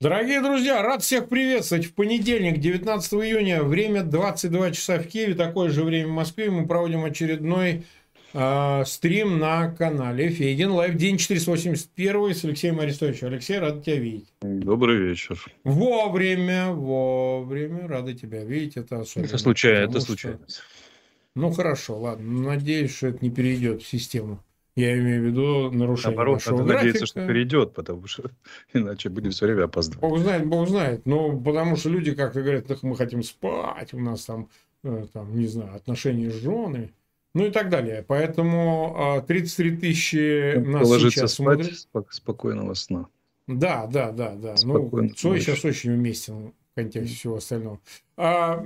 [0.00, 1.86] Дорогие друзья, рад всех приветствовать.
[1.86, 6.50] В понедельник, 19 июня, время 22 часа в Киеве, такое же время в Москве.
[6.50, 7.86] Мы проводим очередной
[8.34, 13.28] э, стрим на канале Фейгин Live, день 481 с Алексеем Арестовичем.
[13.28, 14.26] Алексей, рад тебя видеть.
[14.42, 15.42] Добрый вечер.
[15.62, 18.76] Вовремя, вовремя, рад тебя видеть.
[18.76, 19.28] Это особенно.
[19.28, 20.40] Это случайно, это случайно.
[21.36, 22.42] Ну, хорошо, ладно.
[22.50, 24.42] Надеюсь, что это не перейдет в систему.
[24.76, 26.86] Я имею в виду нарушение Наоборот, нашего надо графика.
[26.86, 28.30] надеяться, что перейдет, потому что
[28.74, 30.00] иначе будем все время опаздывать.
[30.00, 31.06] Бог знает, Бог знает.
[31.06, 34.48] Ну, потому что люди как-то говорят, «Так мы хотим спать, у нас там,
[34.82, 36.92] э, там, не знаю, отношения с женами.
[37.36, 38.04] Ну и так далее.
[38.06, 41.78] Поэтому а, 33 тысячи нас Положиться сейчас спать, смотрят.
[41.78, 43.06] спок- спокойного сна.
[43.48, 44.56] Да, да, да, да.
[44.56, 47.78] Спокойно, ну, Цой сейчас очень уместен в контексте всего остального.
[48.16, 48.64] А,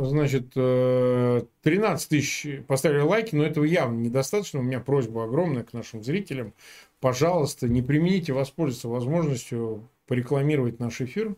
[0.00, 4.60] значит, э, 13 тысяч поставили лайки, но этого явно недостаточно.
[4.60, 6.52] У меня просьба огромная к нашим зрителям.
[7.00, 11.34] Пожалуйста, не преминьте воспользоваться возможностью порекламировать наш эфир.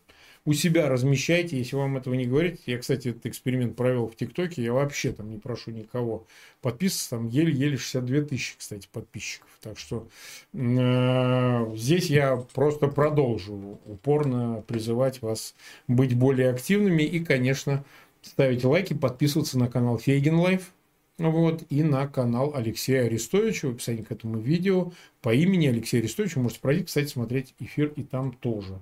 [0.46, 2.60] У себя размещайте, если вам этого не говорить.
[2.66, 4.62] Я, кстати, этот эксперимент провел в ТикТоке.
[4.62, 6.24] Я вообще там не прошу никого
[6.62, 7.10] подписываться.
[7.10, 9.48] Там еле-еле 62 тысячи, кстати, подписчиков.
[9.60, 10.06] Так что
[10.54, 15.56] э, здесь я просто продолжу упорно призывать вас
[15.88, 17.84] быть более активными и, конечно,
[18.22, 20.72] ставить лайки, подписываться на канал Фейгин Live.
[21.18, 26.38] Вот, и на канал Алексея Арестовича в описании к этому видео по имени Алексея Арестовича.
[26.38, 28.78] Можете пройти, кстати, смотреть эфир и там тоже.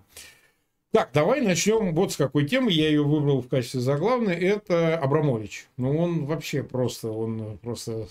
[0.95, 2.71] Так, давай начнем вот с какой темы.
[2.71, 4.37] Я ее выбрал в качестве заглавной.
[4.37, 5.67] Это Абрамович.
[5.77, 8.07] Ну, он вообще просто, он просто,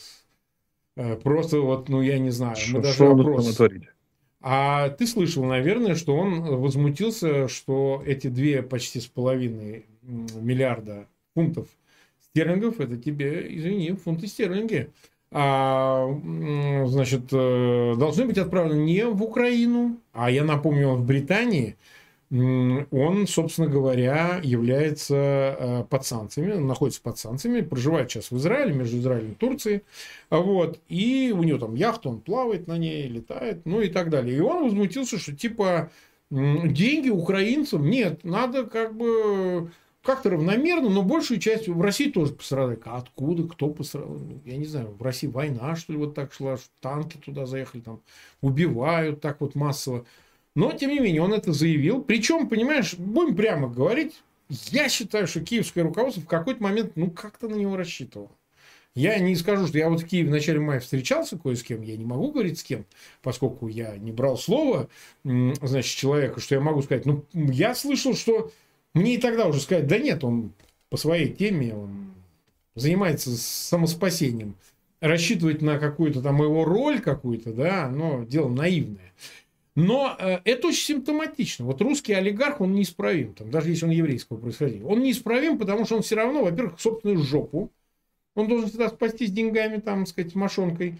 [0.97, 2.57] э, просто вот, ну, я не знаю.
[2.57, 3.57] Мы Что даже что вопрос-
[4.41, 11.69] а ты слышал, наверное, что он возмутился, что эти две почти с половиной миллиарда фунтов
[12.19, 14.89] стерлингов, это тебе, извини, фунты стерлинги,
[15.31, 16.05] а,
[16.87, 21.77] значит, э, должны быть отправлены не в Украину, а я напомню, в Британии,
[22.33, 28.97] он, собственно говоря, является э, под санкциями, находится под санкциями, проживает сейчас в Израиле, между
[28.97, 29.83] Израилем и Турцией,
[30.29, 34.09] а вот, и у него там яхта, он плавает на ней, летает, ну и так
[34.09, 34.35] далее.
[34.35, 35.91] И он возмутился, что типа
[36.31, 39.69] деньги украинцам, нет, надо как бы
[40.01, 42.79] как-то равномерно, но большую часть в России тоже пострадали.
[42.85, 44.09] А откуда, кто пострадал?
[44.09, 47.81] Ну, Я не знаю, в России война, что ли, вот так шла, танки туда заехали,
[47.81, 48.01] там
[48.41, 50.05] убивают так вот массово.
[50.55, 52.03] Но, тем не менее, он это заявил.
[52.03, 57.47] Причем, понимаешь, будем прямо говорить, я считаю, что киевское руководство в какой-то момент, ну, как-то
[57.47, 58.31] на него рассчитывало.
[58.95, 61.81] Я не скажу, что я вот в Киеве в начале мая встречался кое с кем,
[61.81, 62.85] я не могу говорить с кем,
[63.23, 64.87] поскольку я не брал слово,
[65.23, 67.07] значит, человека, что я могу сказать.
[67.07, 68.51] Ну, я слышал, что
[68.93, 70.53] мне и тогда уже сказать, да нет, он
[70.89, 72.13] по своей теме, он
[72.75, 74.55] занимается самоспасением.
[75.01, 79.11] Рассчитывать на какую-то там его роль какую-то, да, но дело наивное.
[79.75, 81.65] Но э, это очень симптоматично.
[81.65, 84.85] Вот русский олигарх, он неисправим, там, даже если он еврейского происхождения.
[84.85, 87.71] Он неисправим, потому что он все равно, во-первых, собственную жопу,
[88.35, 90.95] он должен всегда спастись деньгами, там, сказать, мошонкой.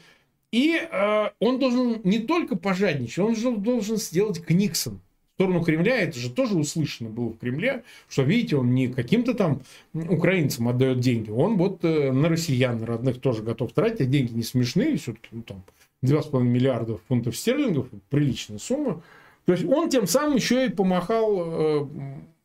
[0.51, 4.99] И э, он должен не только пожадничать, он же должен сделать к Никсон.
[5.31, 9.33] В сторону Кремля, это же тоже услышано было в Кремле, что, видите, он не каким-то
[9.33, 9.63] там
[9.93, 14.43] украинцам отдает деньги, он вот э, на россиян, родных тоже готов тратить, а деньги не
[14.43, 15.63] смешные, все-таки, ну, там,
[16.03, 19.01] 2,5 миллиарда фунтов стерлингов, приличная сумма.
[19.45, 21.87] То есть он тем самым еще и помахал э,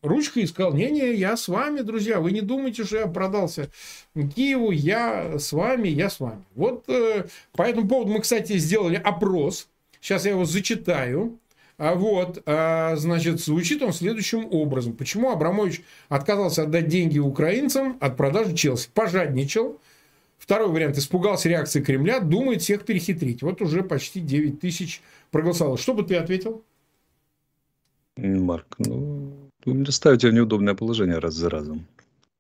[0.02, 3.70] ручкой и сказал, не-не, я с вами, друзья, вы не думайте, что я продался
[4.14, 6.44] Киеву, я с вами, я с вами.
[6.54, 9.68] Вот э, по этому поводу мы, кстати, сделали опрос,
[10.00, 11.38] сейчас я его зачитаю.
[11.80, 14.94] А вот, а, значит, звучит он следующим образом.
[14.94, 18.88] Почему Абрамович отказался отдать деньги украинцам от продажи Челси?
[18.92, 19.80] Пожадничал.
[20.48, 20.96] Второй вариант.
[20.96, 23.42] Испугался реакции Кремля, думает всех перехитрить.
[23.42, 25.76] Вот уже почти 9 тысяч проголосовало.
[25.76, 26.64] Что бы ты ответил?
[28.16, 29.30] Марк, ну,
[29.66, 31.86] вы ставите в неудобное положение раз за разом.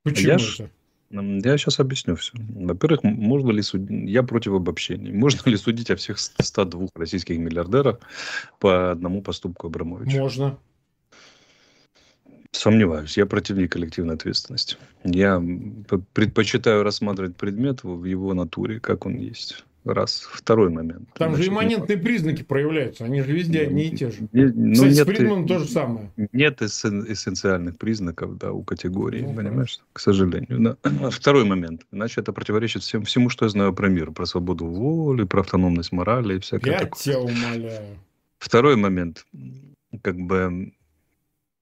[0.04, 0.70] Почему Я ж- это?
[1.10, 2.32] М, Я сейчас объясню все.
[2.38, 3.90] Во-первых, можно ли судить...
[4.08, 5.12] Я против обобщений.
[5.24, 8.00] Можно ли судить о всех 102 российских миллиардерах
[8.58, 10.18] по одному поступку Абрамовича?
[10.18, 10.56] Можно.
[12.52, 13.16] Сомневаюсь.
[13.16, 14.76] Я противник коллективной ответственности.
[15.04, 15.42] Я
[16.14, 19.64] предпочитаю рассматривать предмет в его натуре, как он есть.
[19.84, 20.28] Раз.
[20.32, 21.08] Второй момент.
[21.14, 23.04] Там же Значит, имманентные признаки проявляются.
[23.04, 24.28] Они же везде одни и те же.
[24.32, 26.10] Не- ну, Кстати, с нет, Фридманом э, то же самое.
[26.32, 30.76] Нет эссен- эссенциальных признаков да, у категории, Ну, понимаешь, к сожалению.
[30.82, 31.10] Да.
[31.10, 31.86] Второй момент.
[31.90, 34.10] Иначе это противоречит всем, всему, что я знаю про мир.
[34.10, 37.00] Про свободу воли, про автономность морали и всякое Я такое.
[37.00, 37.98] тебя умоляю.
[38.38, 39.24] Второй момент.
[40.02, 40.72] Как бы...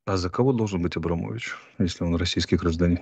[0.06, 3.00] А за кого должен быть Абрамович, если он российский гражданин?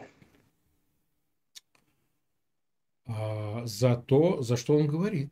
[3.06, 5.30] А, за то, за что он говорит.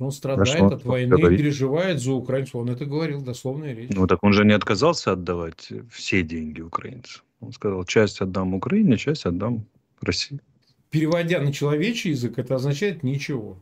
[0.00, 1.38] Он страдает а от войны, говорит?
[1.38, 2.56] переживает за украинцев.
[2.56, 3.90] Он это говорил, дословная речь.
[3.94, 7.22] Ну так он же не отказался отдавать все деньги украинцам.
[7.40, 9.64] Он сказал, часть отдам Украине, часть отдам
[10.00, 10.40] России.
[10.90, 13.58] Переводя на человечий язык, это означает ничего.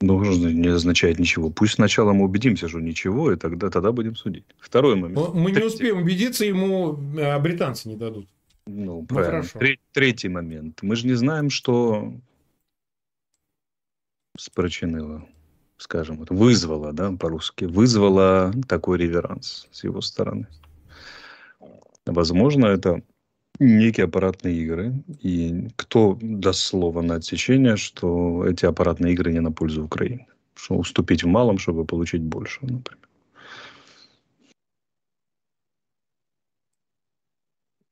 [0.00, 1.50] Ну, не означает ничего.
[1.50, 4.44] Пусть сначала мы убедимся, что ничего, и тогда, тогда будем судить.
[4.60, 5.16] Второй момент.
[5.16, 8.28] Но мы не успеем убедиться, ему а британцы не дадут.
[8.66, 9.42] Ну, ну правильно.
[9.42, 9.76] Хорошо.
[9.92, 10.82] Третий момент.
[10.82, 12.12] Мы же не знаем, что
[14.36, 15.26] спричинило,
[15.78, 20.46] скажем, вот, вызвало, да, по-русски, вызвало такой реверанс с его стороны.
[22.06, 23.02] Возможно, это
[23.58, 25.02] некие аппаратные игры.
[25.20, 30.26] И кто даст слово на отсечение, что эти аппаратные игры не на пользу Украины?
[30.54, 33.08] Что уступить в малом, чтобы получить больше, например.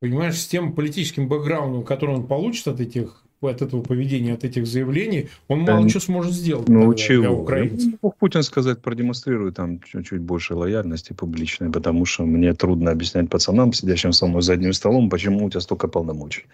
[0.01, 4.67] Понимаешь, с тем политическим бэкграундом, который он получит от этих от этого поведения, от этих
[4.67, 7.23] заявлений, он мало да, чего сможет сделать ну, чего?
[7.23, 7.93] для украинцев.
[8.03, 13.73] Ну, Путин сказать, продемонстрирует там чуть-чуть больше лояльности публичной, потому что мне трудно объяснять пацанам,
[13.73, 16.45] сидящим со мной за одним столом, почему у тебя столько полномочий.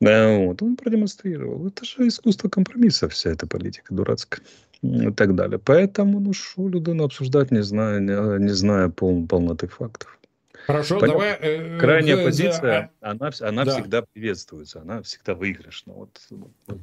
[0.00, 1.66] Вот, он продемонстрировал.
[1.66, 4.42] Это же искусство компромисса, вся эта политика дурацкая
[4.82, 5.58] и так далее.
[5.58, 10.18] Поэтому, ну, что Людину обсуждать, не зная, не, не зная пол, полноты фактов.
[10.66, 11.20] Хорошо, Понятно.
[11.20, 11.38] давай...
[11.40, 13.72] Э, Крайняя э, позиция, э, она, она да.
[13.72, 15.92] всегда приветствуется, она всегда выигрышна.
[15.92, 16.20] Вот,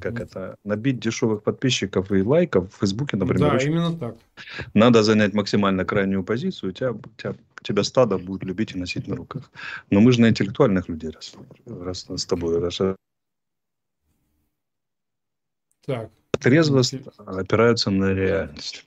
[0.00, 3.58] как это, набить дешевых подписчиков и лайков в Фейсбуке, например.
[3.58, 4.16] Да, именно так.
[4.74, 9.08] Надо занять максимально крайнюю позицию, у тебя, у тебя, тебя стадо будет любить и носить
[9.08, 9.50] на руках.
[9.90, 11.34] Но мы же на интеллектуальных людей раз,
[11.66, 12.80] раз с тобой раз,
[15.84, 16.10] так.
[16.40, 18.84] Трезвость опираются на реальность.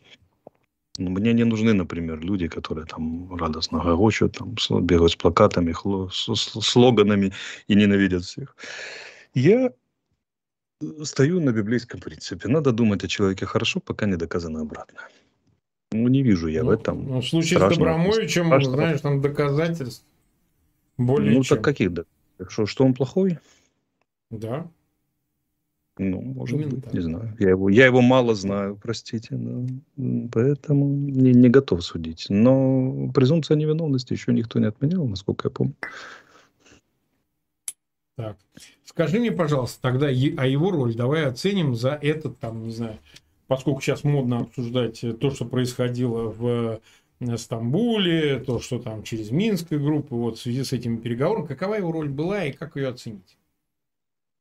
[0.98, 4.56] Ну, мне не нужны, например, люди, которые там радостно гогочут, там,
[4.86, 7.34] бегают с плакатами, хло, с, с слоганами
[7.68, 8.56] и ненавидят всех.
[9.34, 9.72] Я
[11.04, 12.48] стою на библейском принципе.
[12.48, 15.10] Надо думать о человеке хорошо, пока не доказано обратное.
[15.92, 17.08] Ну, не вижу я ну, в этом.
[17.08, 18.76] Ну, в случае с Добромовичем, страшного.
[18.76, 20.06] знаешь, там доказательств
[20.98, 21.58] более Ну, чем.
[21.58, 21.92] так каких?
[22.50, 23.40] Что, что он плохой?
[24.30, 24.68] Да.
[25.98, 26.94] Ну, может Именно быть, так.
[26.94, 27.36] не знаю.
[27.40, 29.66] Я его, я его мало знаю, простите, но,
[30.30, 32.26] поэтому не, не готов судить.
[32.30, 35.76] Но презумпция невиновности еще никто не отменял, насколько я помню.
[38.18, 38.38] Так.
[38.84, 40.12] Скажи мне, пожалуйста, тогда а
[40.48, 42.98] его роль давай оценим за этот, там, не знаю,
[43.48, 46.82] поскольку сейчас модно обсуждать то, что происходило в
[47.22, 51.76] э, Стамбуле, то, что там через Минскую группу, вот в связи с этими переговорами, какова
[51.76, 53.38] его роль была и как ее оценить?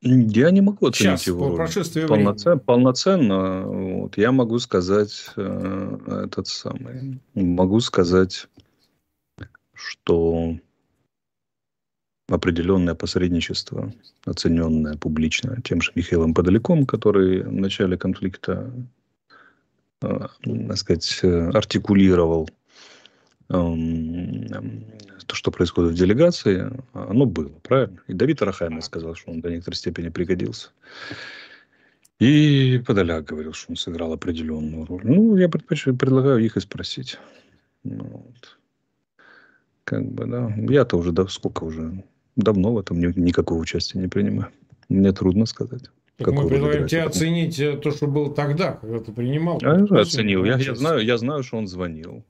[0.04, 2.58] Я не могу оценить Сейчас, его по полноценно.
[2.58, 7.20] полноценно вот, я могу сказать э, этот самый.
[7.34, 8.46] Могу сказать,
[9.72, 10.58] что
[12.28, 13.94] определенное посредничество,
[14.26, 18.70] оцененное публично тем же Михаилом Подаляком, который в начале конфликта,
[20.02, 20.26] э,
[20.68, 22.63] так сказать, артикулировал Эм,
[23.48, 28.00] то, что происходит в делегации, оно было, правильно?
[28.08, 30.70] И Давид Арахамин сказал, что он до некоторой степени пригодился.
[32.20, 35.02] И Подоляк говорил, что он сыграл определенную роль.
[35.04, 37.18] Ну, я предпочитаю, предлагаю их и спросить.
[37.82, 38.58] Ну, вот.
[39.84, 40.54] Как бы, да.
[40.56, 42.04] Я-то уже, да, сколько уже,
[42.36, 44.50] давно в этом никакого участия не принимаю.
[44.88, 45.90] Мне трудно сказать.
[46.16, 49.58] Так мы предлагаем тебе оценить э, то, что было тогда, когда ты принимал.
[49.60, 50.44] Я оценил.
[50.44, 52.24] Я, я, знаю, я знаю, что он звонил.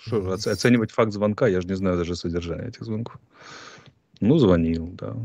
[0.00, 3.20] Что оценивать факт звонка, я же не знаю даже содержание этих звонков.
[4.20, 5.16] Ну, звонил, да.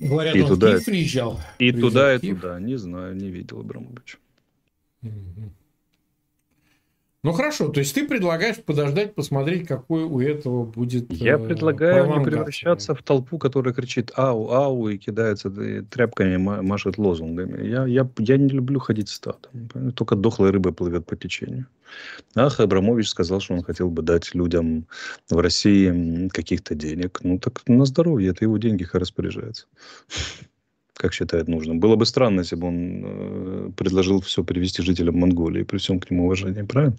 [0.00, 1.40] Говорят, и он туда, в Киев приезжал.
[1.58, 2.60] И приезжал туда, и туда.
[2.60, 4.18] Не знаю, не видел Абрамовича.
[5.02, 5.52] Угу.
[7.24, 11.10] Ну хорошо, то есть ты предлагаешь подождать, посмотреть, какой у этого будет.
[11.10, 16.98] Я э, предлагаю не превращаться в толпу, которая кричит ау, ау и кидается тряпками, машет
[16.98, 17.66] лозунгами.
[17.66, 19.70] Я, я, я не люблю ходить стадом.
[19.96, 21.66] Только дохлая рыба плывет по течению.
[22.34, 24.86] Ах, Абрамович сказал, что он хотел бы дать людям
[25.30, 27.20] в России каких-то денег.
[27.22, 29.64] Ну так на здоровье, это его деньги, распоряжается
[30.94, 31.80] как считает нужным.
[31.80, 36.10] Было бы странно, если бы он э, предложил все привести жителям Монголии, при всем к
[36.10, 36.96] нему уважении, правильно?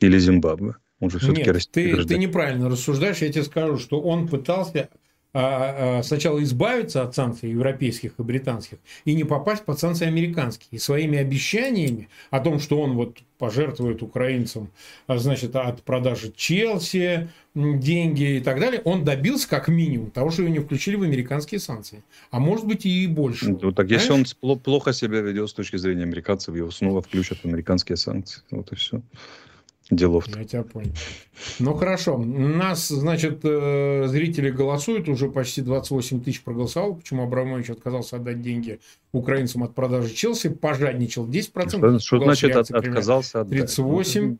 [0.00, 0.74] Или Зимбабве.
[1.00, 3.18] Он же все-таки Нет, ты, ты неправильно рассуждаешь.
[3.18, 4.88] Я тебе скажу, что он пытался
[5.32, 10.68] сначала избавиться от санкций европейских и британских и не попасть под санкции американские.
[10.72, 14.70] И своими обещаниями о том, что он вот пожертвует украинцам
[15.06, 20.42] а, значит, от продажи Челси деньги и так далее, он добился как минимум того, что
[20.42, 22.02] его не включили в американские санкции.
[22.30, 23.56] А может быть и больше.
[23.60, 24.24] Ну, так если он
[24.58, 28.42] плохо себя ведет с точки зрения американцев, его снова включат в американские санкции.
[28.50, 29.02] Вот и все.
[29.90, 30.26] Делов.
[30.28, 30.92] Я тебя понял.
[31.58, 32.16] Ну хорошо.
[32.16, 38.42] У нас, значит, э, зрители голосуют, уже почти 28 тысяч проголосовал, почему Абрамович отказался отдать
[38.42, 38.80] деньги
[39.12, 41.68] украинцам от продажи Челси, пожадничал 10%.
[41.68, 43.60] Что, что значит от, отказался отдать?
[43.60, 44.36] 38.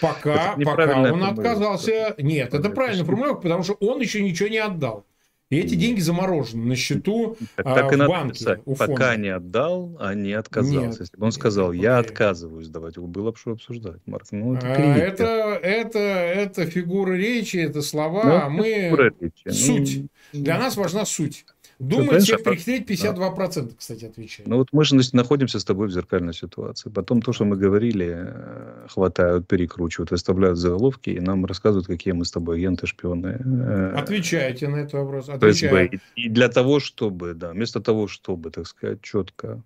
[0.00, 2.14] Пока, пока он отказался.
[2.18, 5.04] Нет, это правильно формулировка, потому что он еще ничего не отдал.
[5.50, 8.26] И эти деньги заморожены на счету так, а, так в и банке.
[8.26, 8.60] Написать.
[8.66, 8.92] У фонда.
[8.92, 10.78] Пока не отдал, а не отказался.
[10.78, 14.26] Нет, Если бы он сказал, нет, я отказываюсь давать, было бы что обсуждать, Марк.
[14.30, 15.24] Ну, это, а, это,
[15.62, 19.12] это, это фигура речи, это слова, ну, а мы...
[19.20, 19.48] Речи.
[19.48, 20.02] Суть.
[20.34, 21.46] Ну, Для нас важна суть.
[21.78, 24.48] Думает всех перехитрить 52%, кстати, отвечает.
[24.48, 26.90] Ну вот мы же находимся с тобой в зеркальной ситуации.
[26.90, 32.24] Потом то, что мы говорили, э, хватают, перекручивают, выставляют заголовки, и нам рассказывают, какие мы
[32.24, 33.38] с тобой агенты, шпионы.
[33.44, 33.92] Э.
[33.96, 35.28] Отвечайте на этот вопрос.
[35.28, 36.00] Отвечаю.
[36.16, 39.62] И для того, чтобы, да, вместо того, чтобы, так сказать, четко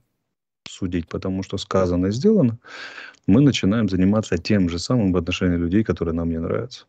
[0.68, 2.58] судить, потому что сказано и сделано,
[3.26, 6.84] мы начинаем заниматься тем же самым в отношении людей, которые нам не нравятся.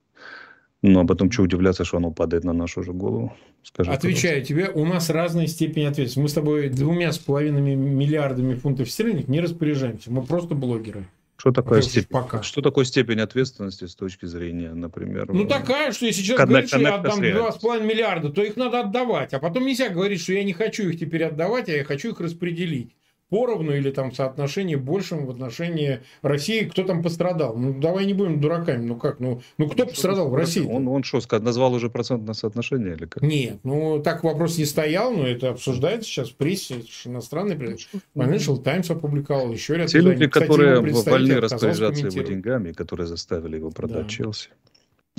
[0.84, 3.34] Ну, а потом что удивляться, что оно падает на нашу же голову?
[3.64, 4.54] Скажи, Отвечаю пожалуйста.
[4.54, 6.20] тебе, у нас разная степень ответственности.
[6.20, 10.12] Мы с тобой двумя с половиной миллиардами фунтов стерлингов не распоряжаемся.
[10.12, 11.08] Мы просто блогеры.
[11.38, 12.44] Что такое, степень, пока.
[12.44, 15.32] что такое степень ответственности с точки зрения, например?
[15.32, 19.34] Ну, такая, что если сейчас говорить, что я отдам 2,5 миллиарда, то их надо отдавать.
[19.34, 22.20] А потом нельзя говорить, что я не хочу их теперь отдавать, а я хочу их
[22.20, 22.94] распределить
[23.30, 27.56] поровну или там соотношение большим в отношении России, кто там пострадал.
[27.58, 28.86] Ну, давай не будем дураками.
[28.86, 29.20] Ну как?
[29.20, 30.66] Ну, ну кто ну, пострадал в России?
[30.66, 33.24] Он, он что, назвал уже процентное соотношение или как?
[33.24, 36.84] Нет, ну так вопрос не стоял, но это обсуждается сейчас в прессе.
[37.06, 37.88] Иностранный пресс.
[38.16, 39.90] Financial Times опубликовал еще ряд.
[39.90, 44.10] Те люди, Кстати, которые вольны распоряжаться его деньгами, которые заставили его продать да.
[44.10, 44.50] Челси,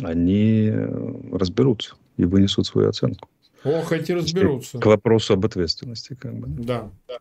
[0.03, 3.29] они э, разберутся и вынесут свою оценку.
[3.65, 4.79] Ох, эти разберутся.
[4.79, 6.15] К вопросу об ответственности.
[6.15, 6.47] Как бы.
[6.47, 7.19] Да, да.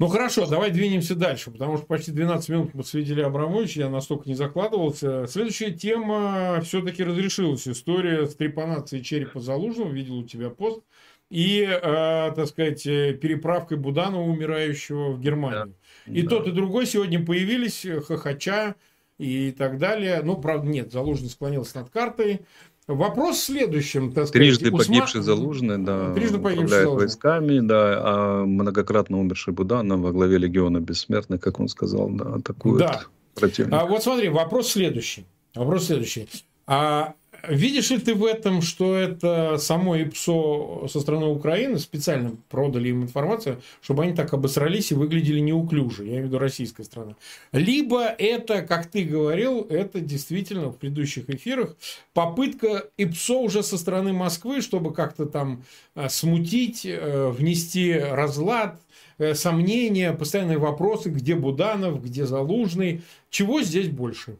[0.00, 4.28] Ну хорошо, давай двинемся дальше, потому что почти 12 минут мы посвятили Абрамовичу, я настолько
[4.28, 5.26] не закладывался.
[5.26, 10.84] Следующая тема, все-таки разрешилась история с трепанацией черепа Залужного, видел у тебя пост,
[11.30, 15.74] и, э, так сказать, переправкой Буданова, умирающего в Германию.
[16.06, 16.12] Да.
[16.12, 16.28] И да.
[16.28, 18.76] тот, и другой сегодня появились, хохоча
[19.18, 20.22] и так далее.
[20.22, 22.42] Ну, правда, нет, Залужный склонился над картой.
[22.88, 24.12] Вопрос в следующем.
[24.12, 24.78] Так сказать, Трижды Усма...
[24.78, 26.96] погибший Залужный, да, Трижды погибший Залужный.
[26.96, 32.78] войсками, да, а многократно умерший Буданов во главе легиона бессмертных, как он сказал, да, атакует
[32.78, 33.02] да.
[33.34, 33.80] противника.
[33.82, 35.26] А вот смотри, вопрос следующий.
[35.54, 36.28] Вопрос следующий.
[36.66, 37.12] А
[37.46, 43.04] Видишь ли ты в этом, что это само ИПСО со стороны Украины специально продали им
[43.04, 47.14] информацию, чтобы они так обосрались и выглядели неуклюже, я имею в виду российская страна.
[47.52, 51.76] Либо это, как ты говорил, это действительно в предыдущих эфирах
[52.12, 55.62] попытка ИПСО уже со стороны Москвы, чтобы как-то там
[55.94, 58.80] э, смутить, э, внести разлад,
[59.18, 63.02] э, сомнения, постоянные вопросы, где Буданов, где Залужный.
[63.30, 64.38] Чего здесь больше?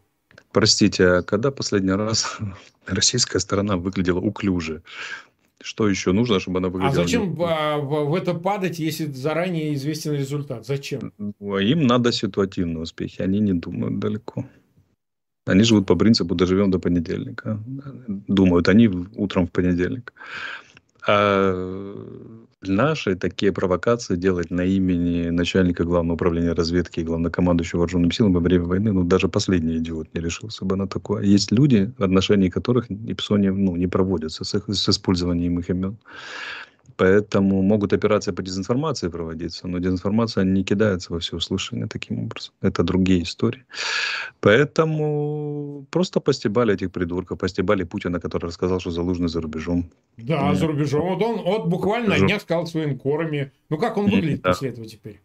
[0.58, 2.38] Простите, а когда последний раз
[2.86, 4.82] российская сторона выглядела уклюже?
[5.60, 7.02] Что еще нужно, чтобы она выглядела?
[7.02, 10.66] А зачем в это падать, если заранее известен результат?
[10.66, 11.12] Зачем?
[11.40, 14.44] Им надо ситуативные успехи, они не думают далеко.
[15.46, 17.60] Они живут по принципу «доживем до понедельника».
[18.26, 20.12] Думают они утром в понедельник.
[21.06, 21.54] А
[22.62, 28.40] наши такие провокации делать на имени начальника главного управления разведки и главнокомандующего вооруженными силами во
[28.40, 31.22] время войны, ну, даже последний идиот не решился бы на такое.
[31.22, 35.70] Есть люди, в отношении которых ИПСО не, ну, не проводятся с, их, с использованием их
[35.70, 35.98] имен.
[36.98, 42.52] Поэтому могут операции по дезинформации проводиться, но дезинформация не кидается во всеуслышание таким образом.
[42.60, 43.64] Это другие истории.
[44.40, 49.90] Поэтому просто постебали этих придурков, постебали Путина, который рассказал, что Залужный за рубежом.
[50.16, 50.58] Да, Нет.
[50.58, 51.02] за рубежом.
[51.02, 53.52] Вот он вот буквально на днях сказал своим корами.
[53.70, 54.50] Ну как он выглядит да.
[54.50, 55.20] после этого теперь?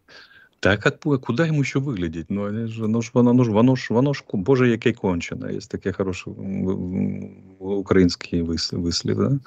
[0.60, 2.30] Так как куда ему еще выглядеть?
[2.30, 5.50] Ну, ж, ну, ж, воно ж, воно ж, воно ж, боже, яке кончено.
[5.50, 6.34] Есть такие хорошие
[7.58, 9.38] украинские выслів, да?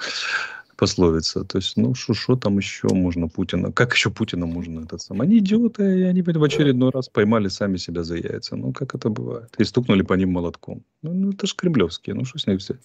[0.78, 1.44] Пословица.
[1.44, 3.72] То есть, ну, что там еще можно Путина?
[3.72, 5.22] Как еще Путина можно этот сам?
[5.22, 8.56] Они идиоты, и они в очередной раз поймали сами себя за яйца.
[8.56, 9.54] Ну, как это бывает?
[9.58, 10.84] И стукнули по ним молотком.
[11.02, 12.16] Ну, ну это же кремлевские.
[12.16, 12.80] Ну, что с них взять?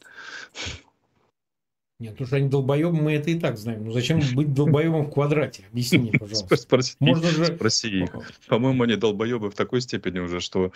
[2.01, 3.85] Нет, потому что они долбоебы, мы это и так знаем.
[3.85, 5.63] Ну зачем быть долбоебом в квадрате?
[5.71, 6.57] Объясни мне, пожалуйста.
[6.57, 7.45] Спроси, Можно же...
[7.47, 8.11] спроси их.
[8.49, 10.73] По-моему, они долбоебы в такой степени уже, что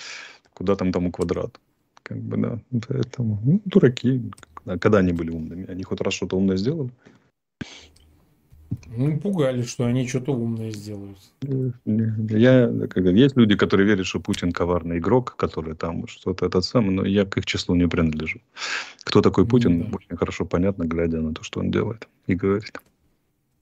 [0.55, 1.59] куда там тому квадрат.
[2.05, 2.61] Как бы, да.
[2.87, 4.23] Поэтому, ну, дураки.
[4.67, 5.67] А когда они были умными?
[5.71, 6.91] Они хоть раз что-то умное сделали?
[8.89, 11.19] Ну, пугали, что они что-то умное сделают.
[11.85, 16.91] Я, как, есть люди, которые верят, что Путин коварный игрок, который там что-то этот самый,
[16.91, 18.41] но я к их числу не принадлежу.
[19.05, 19.97] Кто такой Путин, да.
[19.97, 22.79] очень хорошо понятно, глядя на то, что он делает и говорит.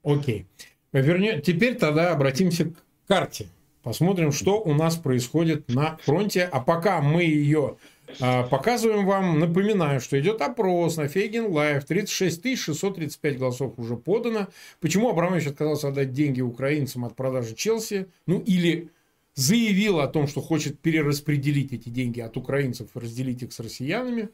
[0.03, 0.47] Окей.
[0.93, 2.75] Вернее, теперь тогда обратимся к
[3.09, 3.49] карте.
[3.83, 6.49] Посмотрим, что у нас происходит на фронте.
[6.51, 7.77] А пока мы ее
[8.19, 11.85] показываем вам, напоминаю, что идет опрос на Фейгин Live.
[11.85, 14.49] 36 635 голосов уже подано.
[14.81, 18.07] Почему Абрамович отказался отдать деньги украинцам от продажи Челси?
[18.27, 18.91] Ну, или
[19.35, 24.29] заявил о том, что хочет перераспределить эти деньги от украинцев разделить их с россиянами.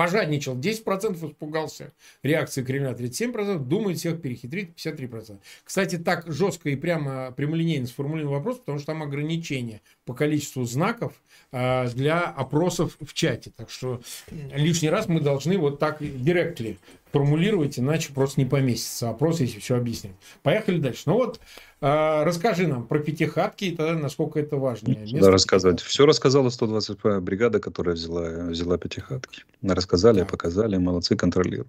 [0.00, 1.92] Пожадничал 10%, испугался.
[2.22, 5.36] Реакции Кремля 37%, думает всех перехитрить 53%.
[5.62, 11.12] Кстати, так жестко и прямо прямолинейно сформулирован вопрос, потому что там ограничение по количеству знаков
[11.52, 13.52] э, для опросов в чате.
[13.54, 16.78] Так что лишний раз мы должны вот так директли
[17.12, 20.14] формулировать, иначе просто не поместится опрос, если все объяснить.
[20.42, 21.02] Поехали дальше.
[21.06, 21.40] Ну вот,
[21.80, 24.96] э, расскажи нам про пятихатки и тогда, насколько это важно.
[25.12, 25.80] Да, рассказать.
[25.80, 29.44] Все рассказала 120-я бригада, которая взяла, взяла пятихатки.
[29.62, 30.26] Рассказали, да.
[30.26, 31.68] показали, молодцы, контролируют.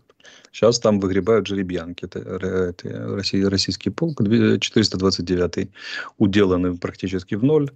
[0.51, 2.05] Сейчас там выгребают жеребьянки.
[2.05, 5.71] Это, это российский полк, 429-й,
[6.17, 7.71] уделаны практически в ноль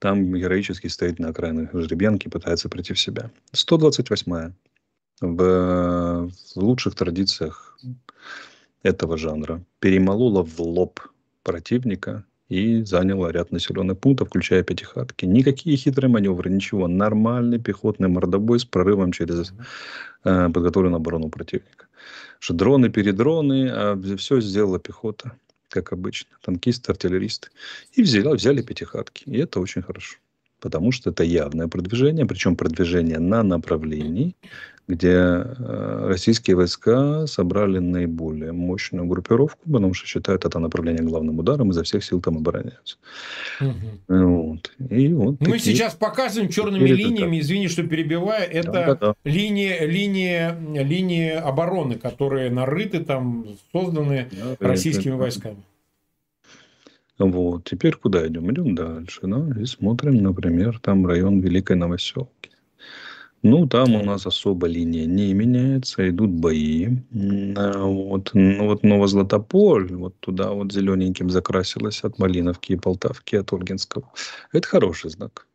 [0.00, 3.30] там героически стоит на окраинах жеребьянки, пытается прийти в себя.
[3.52, 4.52] 128-я.
[5.20, 7.78] В, в лучших традициях
[8.82, 11.00] этого жанра перемолола в лоб
[11.42, 15.24] противника и заняла ряд населенных пунктов, включая пятихатки.
[15.24, 16.88] Никакие хитрые маневры, ничего.
[16.88, 19.52] Нормальный пехотный мордобой с прорывом через
[20.24, 21.86] э, подготовленную оборону противника.
[22.40, 25.32] Что дроны, передроны, а все сделала пехота
[25.70, 27.48] как обычно, танкисты, артиллеристы.
[27.92, 29.24] И взяли, взяли пятихатки.
[29.24, 30.18] И это очень хорошо.
[30.60, 34.34] Потому что это явное продвижение, причем продвижение на направлении,
[34.90, 41.68] где э, российские войска собрали наиболее мощную группировку, потому что считают это направление главным ударом,
[41.68, 42.96] и изо всех сил там обороняются.
[43.60, 43.72] Угу.
[44.08, 44.72] Вот.
[44.90, 45.60] И вот Мы такие...
[45.76, 47.46] сейчас показываем черными Теперь линиями, это...
[47.46, 49.14] извини, что перебиваю, это да, да, да.
[49.24, 55.20] Линия, линия, линии обороны, которые нарыты там, созданы да, российскими это...
[55.20, 55.56] войсками.
[57.20, 57.64] Вот.
[57.64, 58.50] Теперь куда идем?
[58.52, 59.20] Идем дальше.
[59.22, 59.60] Да?
[59.60, 62.50] И смотрим, например, там район Великой Новоселки.
[63.42, 66.88] Ну, там у нас особо линия не меняется, идут бои.
[67.56, 73.50] А вот, ну, вот Новозлатополь, вот туда вот зелененьким закрасилась от Малиновки и Полтавки, от
[73.52, 74.12] Ольгинского.
[74.52, 75.46] Это хороший знак.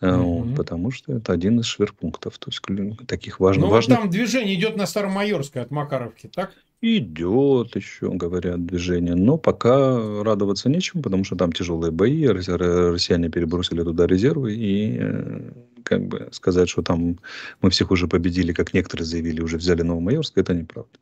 [0.00, 0.16] Mm-hmm.
[0.16, 2.62] Вот, потому что это один из шверпунктов, то есть
[3.06, 3.66] таких важных.
[3.66, 3.98] Ну, важных...
[3.98, 6.52] там движение идет на Старомайорской от Макаровки, так?
[6.86, 9.14] Идет еще, говорят, движение.
[9.14, 12.26] Но пока радоваться нечем, потому что там тяжелые бои.
[12.26, 14.54] Россияне перебросили туда резервы.
[14.54, 15.50] И э,
[15.82, 17.18] как бы сказать, что там
[17.62, 20.98] мы всех уже победили, как некоторые заявили, уже взяли Новомайорск, это неправда.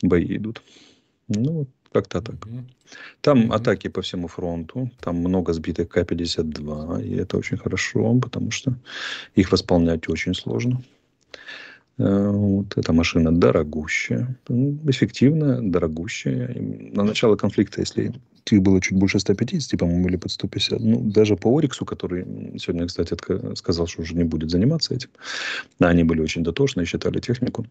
[0.00, 0.62] Бои идут.
[1.26, 2.36] Ну, как-то так.
[3.20, 3.54] Там mm-hmm.
[3.56, 4.92] атаки по всему фронту.
[5.00, 7.04] Там много сбитых К-52.
[7.04, 8.76] И это очень хорошо, потому что
[9.34, 10.80] их восполнять очень сложно.
[12.00, 16.56] Э, вот эта машина дорогущая, ну, эффективная, дорогущая.
[16.94, 18.12] На начало конфликта, если
[18.50, 22.24] их было чуть больше 150, по-моему, или под 150, ну, даже по Ориксу, который
[22.58, 23.14] сегодня, кстати,
[23.54, 25.10] сказал, что уже не будет заниматься этим,
[25.78, 27.66] они были очень дотошные, считали технику,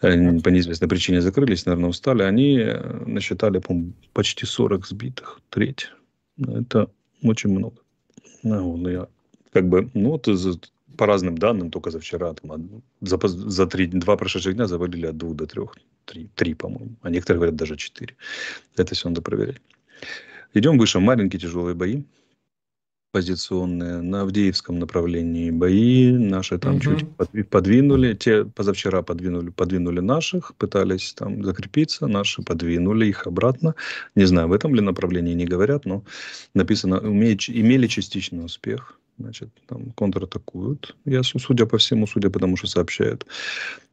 [0.00, 3.74] они по неизвестной причине закрылись, наверное, устали, они э, насчитали, по
[4.14, 5.90] почти 40 сбитых, треть.
[6.38, 6.88] Это
[7.22, 7.76] очень много.
[8.42, 9.08] Ну, я
[9.52, 10.26] как бы, ну, вот
[10.96, 15.16] по разным данным, только за вчера, там, за, за три, два прошедших дня завалили от
[15.16, 15.76] двух до трех.
[16.04, 16.96] Три, три по-моему.
[17.02, 18.16] А некоторые говорят даже четыре.
[18.76, 19.60] Это все надо проверять.
[20.54, 21.00] Идем выше.
[21.00, 22.02] Маленькие тяжелые бои
[23.16, 26.12] позиционные на Авдеевском направлении бои.
[26.12, 26.82] Наши там угу.
[26.82, 28.12] чуть подвинули.
[28.12, 32.06] Те позавчера подвинули, подвинули наших, пытались там закрепиться.
[32.08, 33.74] Наши подвинули их обратно.
[34.14, 36.04] Не знаю, в этом ли направлении не говорят, но
[36.52, 40.96] написано, имели частичный успех значит, там контратакуют.
[41.04, 43.26] Я, судя по всему, судя по тому, что сообщают.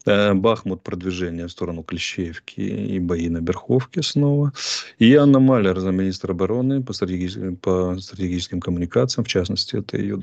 [0.05, 4.51] Э, Бахмут продвижение в сторону Клещеевки и бои на Берховке снова.
[4.99, 10.19] И Анна Малер, замминистра обороны по, стратегическим, по стратегическим коммуникациям, в частности, это ее,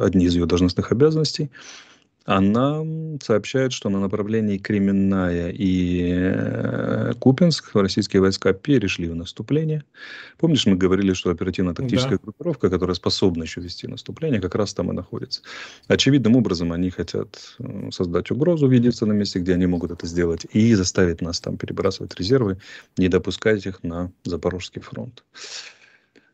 [0.00, 1.50] одни из ее должностных обязанностей
[2.24, 2.82] она
[3.22, 9.84] сообщает, что на направлении Кременная и э, Купинск российские войска перешли в наступление.
[10.38, 12.22] Помнишь, мы говорили, что оперативно-тактическая да.
[12.22, 15.42] группировка, которая способна еще вести наступление, как раз там и находится.
[15.86, 20.46] Очевидным образом они хотят э, создать угрозу, видеться на месте, где они могут это сделать,
[20.50, 22.58] и заставить нас там перебрасывать резервы,
[22.96, 25.22] не допускать их на Запорожский фронт.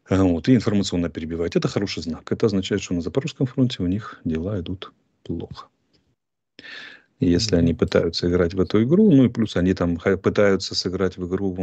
[0.09, 1.57] Э, вот, и информационно перебивать.
[1.57, 2.31] Это хороший знак.
[2.31, 4.93] Это означает, что на Запорожском фронте у них дела идут
[5.25, 5.67] плохо.
[7.21, 11.29] Если они пытаются играть в эту игру, ну и плюс они там пытаются сыграть в
[11.29, 11.55] игру,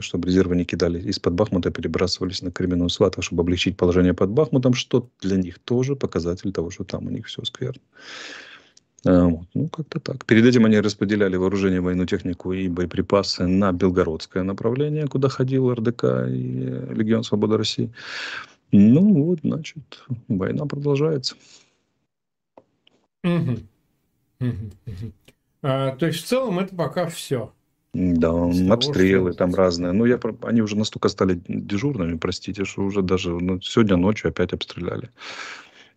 [0.00, 4.74] чтобы резервы не кидали из-под Бахмута, перебрасывались на Кременную Сватов, чтобы облегчить положение под Бахмутом,
[4.74, 7.80] что для них тоже показатель того, что там у них все скверно.
[9.06, 9.46] А, вот.
[9.54, 10.26] Ну, как-то так.
[10.26, 16.04] Перед этим они распределяли вооружение, военную технику и боеприпасы на Белгородское направление, куда ходил РДК
[16.28, 17.92] и Легион Свободы России.
[18.72, 21.36] Ну, вот, значит, война продолжается.
[23.22, 23.58] Угу.
[25.62, 27.52] А, то есть в целом это пока все.
[27.94, 29.92] Да, того, обстрелы там разные.
[29.92, 34.52] Ну, я, они уже настолько стали дежурными, простите, что уже даже ну, сегодня ночью опять
[34.52, 35.10] обстреляли.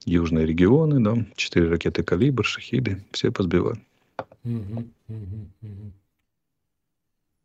[0.05, 3.79] Южные регионы, да, четыре ракеты «Калибр», «Шахиды», все позбивали.
[4.43, 5.91] Угу, угу, угу.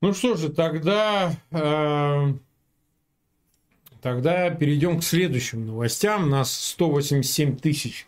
[0.00, 2.32] Ну что же, тогда, э,
[4.00, 6.30] тогда перейдем к следующим новостям.
[6.30, 8.06] Нас 187 тысяч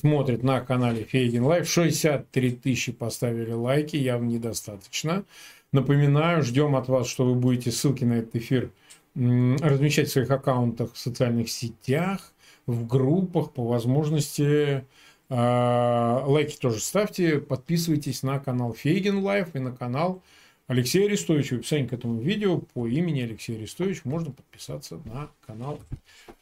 [0.00, 1.68] смотрит на канале Фейгин Live.
[1.68, 5.24] 63 тысячи поставили лайки, явно недостаточно.
[5.72, 8.70] Напоминаю, ждем от вас, что вы будете ссылки на этот эфир
[9.14, 12.32] размещать в своих аккаунтах в социальных сетях,
[12.66, 14.84] в группах, по возможности.
[15.28, 20.22] А, лайки тоже ставьте, подписывайтесь на канал Фейгин Live и на канал
[20.70, 21.56] Алексея Арестовича.
[21.56, 25.80] В описании к этому видео по имени Алексей Арестович можно подписаться на канал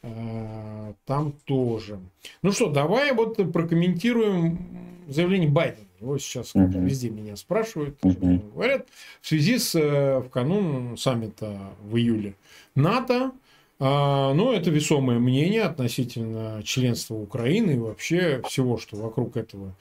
[0.03, 1.99] а, там тоже.
[2.43, 5.87] Ну что, давай вот прокомментируем заявление Байдена.
[5.99, 6.79] Его сейчас uh-huh.
[6.79, 8.53] везде меня спрашивают, uh-huh.
[8.53, 8.87] говорят,
[9.19, 12.35] в связи с э, в канун саммита в июле
[12.75, 13.31] НАТО,
[13.79, 19.73] а, ну, это весомое мнение относительно членства Украины и вообще всего, что вокруг этого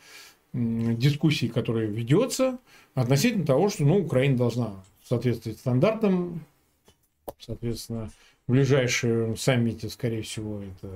[0.55, 2.59] дискуссии, которая ведется,
[3.01, 4.73] относительно того, что ну, Украина должна
[5.05, 6.45] соответствовать стандартам,
[7.39, 8.11] соответственно,
[8.47, 10.91] в ближайшем саммите, скорее всего, это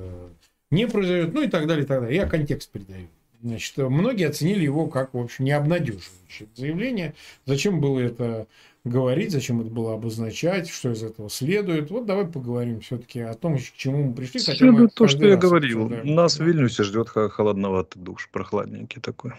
[0.70, 2.16] не произойдет, ну и так далее, и так далее.
[2.16, 3.06] Я контекст передаю.
[3.42, 7.14] Значит, многие оценили его как, в общем, необнадеживающее заявление.
[7.44, 8.46] Зачем было это
[8.84, 11.90] говорить, зачем это было обозначать, что из этого следует.
[11.90, 14.40] Вот давай поговорим все-таки о том, к чему мы пришли.
[14.40, 15.88] Следует то, что я говорил.
[16.04, 19.32] Нас в Вильнюсе ждет холодноватый душ, прохладненький такой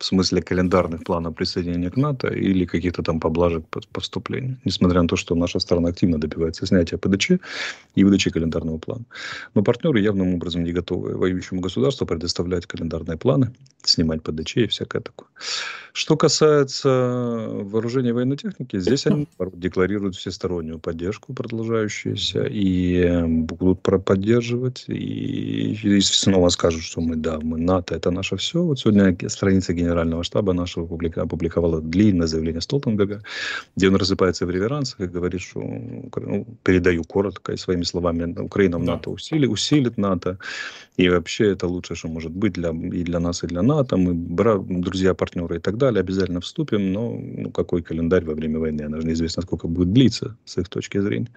[0.00, 5.08] в смысле календарных планов присоединения к НАТО или каких-то там поблажек по, вступлению, несмотря на
[5.08, 7.32] то, что наша страна активно добивается снятия ПДЧ
[7.96, 9.04] и выдачи календарного плана.
[9.54, 15.02] Но партнеры явным образом не готовы воюющему государству предоставлять календарные планы, снимать ПДЧ и всякое
[15.02, 15.28] такое.
[15.92, 16.88] Что касается
[17.50, 26.48] вооружения военной техники, здесь они декларируют всестороннюю поддержку продолжающуюся и будут поддерживать и, и снова
[26.48, 28.62] скажут, что мы да, мы НАТО, это наше все.
[28.62, 33.22] Вот сегодня страница генерального генерального штаба нашего опубликовала длинное заявление Столтенберга,
[33.76, 38.78] где он рассыпается в реверансах и говорит, что ну, передаю коротко и своими словами, Украина
[38.78, 40.38] в НАТО усилит, усилит НАТО,
[40.96, 43.96] и вообще это лучшее, что может быть для, и для нас, и для НАТО.
[43.96, 48.58] Мы бра- друзья, партнеры и так далее, обязательно вступим, но ну, какой календарь во время
[48.58, 51.28] войны, она же неизвестно, сколько будет длиться с их точки зрения.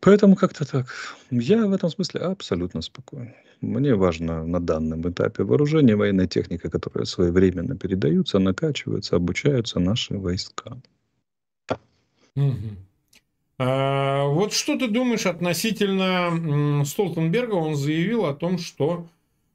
[0.00, 0.86] Поэтому как-то так.
[1.30, 3.34] Я в этом смысле абсолютно спокоен.
[3.60, 10.78] Мне важно на данном этапе вооружение, военная техника, которая своевременно передаются, накачиваются, обучаются наши войска.
[12.36, 12.54] Угу.
[13.58, 17.54] А, вот что ты думаешь относительно Столтенберга?
[17.54, 19.08] Он заявил о том, что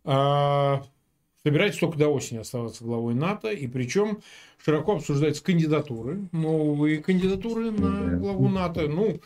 [0.03, 0.83] а,
[1.43, 4.19] собирается только до осени оставаться главой НАТО, и причем
[4.63, 8.89] широко обсуждаются кандидатуры, новые кандидатуры на главу НАТО.
[8.89, 9.21] Ну,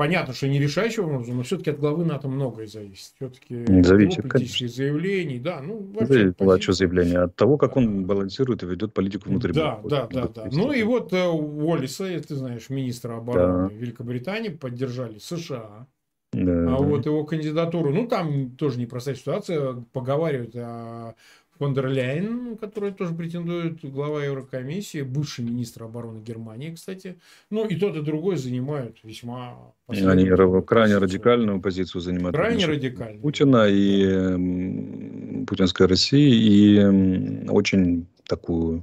[0.00, 3.12] Понятно, что не решающего образом, но все-таки от главы НАТО многое зависит.
[3.16, 6.32] Все-таки зависит, политических заявлений, да, ну вообще.
[6.38, 9.52] Зависит, что заявление от того, как он балансирует и ведет политику внутри.
[9.52, 10.48] Да, да, да, да.
[10.50, 13.74] Ну и вот э, Уоллиса, ты знаешь, министра обороны да.
[13.74, 15.86] Великобритании поддержали США.
[16.32, 16.76] Да.
[16.76, 21.14] А вот его кандидатуру, ну там тоже непростая ситуация, поговаривают о
[21.60, 27.16] фон дер Ляйен, который тоже претендует, глава Еврокомиссии, бывший министр обороны Германии, кстати.
[27.50, 29.74] Ну, и тот, и другой занимают весьма...
[29.86, 30.26] Они
[30.66, 32.34] крайне радикальную позицию занимают.
[32.34, 33.20] Крайне радикальную.
[33.20, 38.82] Путина и путинской России, и очень такую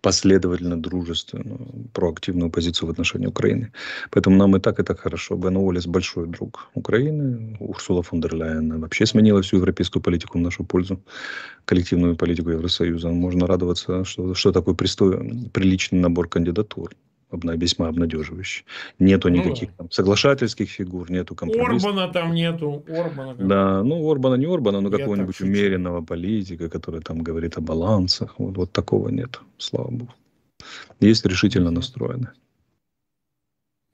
[0.00, 3.72] последовательно дружественную, проактивную позицию в отношении Украины.
[4.10, 5.36] Поэтому нам и так, и так хорошо.
[5.36, 7.56] Бен Уоллес большой друг Украины.
[7.60, 11.02] Урсула фон дер Ляйен вообще сменила всю европейскую политику в нашу пользу,
[11.64, 13.08] коллективную политику Евросоюза.
[13.08, 16.92] Можно радоваться, что, что такой пристой, приличный набор кандидатур
[17.30, 18.64] весьма обнадеживающий.
[18.98, 21.90] Нету ну никаких ну, там, соглашательских фигур, нету компромиссов.
[21.90, 22.84] Орбана там нету.
[22.88, 28.38] Орбана, да, ну Орбана не Орбана, но какого-нибудь умеренного политика, который там говорит о балансах.
[28.38, 30.14] Вот, вот такого нет, слава богу.
[31.00, 32.28] Есть решительно настроены.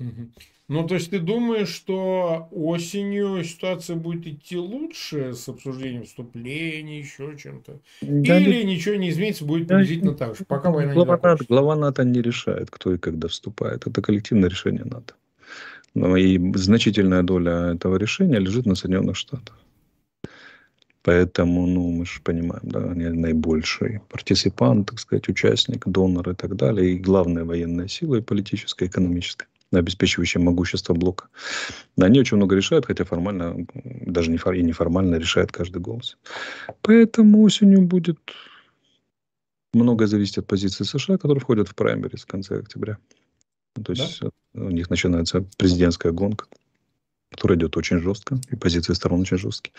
[0.00, 0.28] Угу.
[0.66, 7.36] Ну, то есть ты думаешь, что осенью ситуация будет идти лучше с обсуждением вступления, еще
[7.36, 7.80] чем-то?
[8.00, 11.22] Да, Или да, ничего не изменится, будет приблизительно да, так же, пока война глава не
[11.22, 13.86] НАТО, глава НАТО не решает, кто и когда вступает.
[13.86, 15.14] Это коллективное решение НАТО.
[15.92, 19.58] Но и значительная доля этого решения лежит на Соединенных Штатах.
[21.02, 26.56] Поэтому, ну, мы же понимаем, да, они наибольший партиципант, так сказать, участник, донор и так
[26.56, 29.46] далее, и главная военная сила и политическая, экономическая
[29.80, 31.28] обеспечивающие могущество блока.
[31.98, 36.16] Они очень много решают, хотя формально, даже не, и неформально решает каждый голос.
[36.82, 38.18] Поэтому осенью будет
[39.72, 42.98] многое зависит от позиции США, которые входят в праймерис в конце октября.
[43.82, 44.30] То есть да?
[44.54, 46.46] у них начинается президентская гонка,
[47.30, 49.72] которая идет очень жестко, и позиции сторон очень жесткие.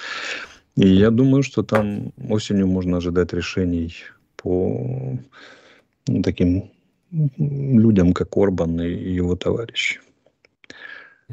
[0.76, 3.96] И я думаю, что там осенью можно ожидать решений
[4.36, 5.18] по
[6.08, 6.72] ну, таким
[7.38, 10.02] людям, как Орбан и его товарищи.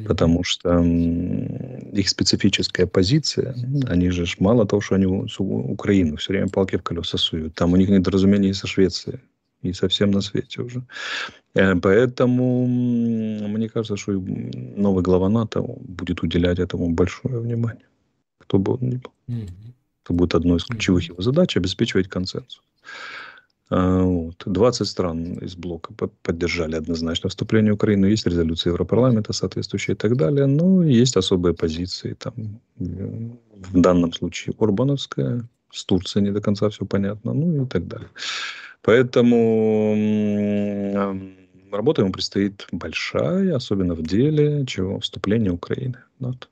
[0.07, 3.55] Потому что их специфическая позиция,
[3.87, 7.77] они же мало того, что они Украину все время палки в колеса суют, там у
[7.77, 9.21] них недоразумение со Швецией,
[9.63, 10.83] и совсем на свете уже.
[11.55, 17.87] Э, поэтому мне кажется, что новый глава НАТО будет уделять этому большое внимание.
[18.39, 19.13] Кто бы он ни был.
[20.05, 22.61] Это будет одной из ключевых его задач– обеспечивать консенсус.
[23.75, 24.43] А, вот.
[24.45, 28.05] 20 стран из блока поддержали однозначно вступление Украины.
[28.05, 30.47] Есть резолюции Европарламента соответствующие и так далее.
[30.47, 32.13] Но есть особые позиции.
[32.13, 37.89] Там, в данном случае Орбановская, с Турцией не до конца все понятно, ну и так
[37.89, 38.09] далее.
[38.83, 39.95] Поэтому
[41.71, 46.47] работа ему предстоит большая, особенно в деле чего вступления Украины в НАТО.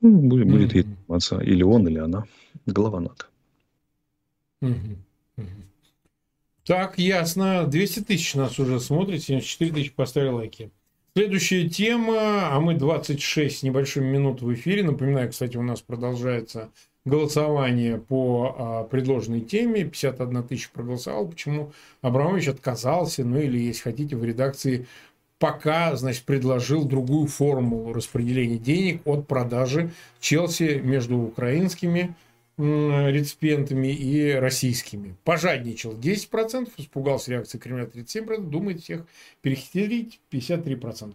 [0.00, 1.44] Ну, будет, будет mm-hmm.
[1.44, 2.24] или он, или она,
[2.66, 3.26] глава НАТО.
[4.62, 4.96] Mm-hmm.
[5.38, 5.75] Mm-hmm.
[6.66, 7.64] Так, ясно.
[7.64, 10.70] 200 тысяч нас уже смотрит, 74 тысячи поставили лайки.
[11.14, 14.82] Следующая тема, а мы 26 с небольшим минут в эфире.
[14.82, 16.70] Напоминаю, кстати, у нас продолжается
[17.04, 19.84] голосование по а, предложенной теме.
[19.84, 21.28] 51 тысяча проголосовал.
[21.28, 24.86] Почему Абрамович отказался, ну или, если хотите, в редакции
[25.38, 32.16] пока, значит, предложил другую формулу распределения денег от продажи Челси между украинскими
[32.58, 35.16] реципиентами и российскими.
[35.24, 39.06] Пожадничал 10%, испугался реакции Кремля 37%, думает всех
[39.42, 41.14] перехитрить 53%.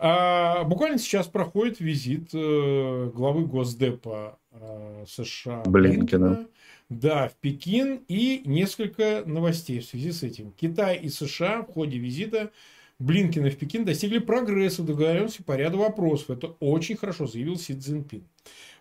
[0.00, 6.46] А буквально сейчас проходит визит э, главы Госдепа э, США Блинкина.
[6.88, 10.52] Да, в Пекин и несколько новостей в связи с этим.
[10.52, 12.50] Китай и США в ходе визита
[12.98, 16.30] Блинкина в Пекин достигли прогресса в договоренности по ряду вопросов.
[16.30, 18.24] Это очень хорошо заявил Си Цзиньпин.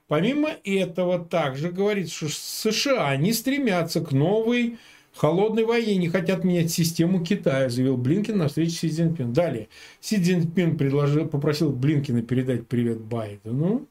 [0.07, 4.77] Помимо этого, также говорится, что США не стремятся к новой
[5.17, 9.33] холодной войне, не хотят менять систему Китая, заявил Блинкин на встрече с Си Цзиньпин.
[9.33, 9.67] Далее,
[9.99, 13.87] Си Цзиньпин предложил, попросил Блинкина передать привет Байдену.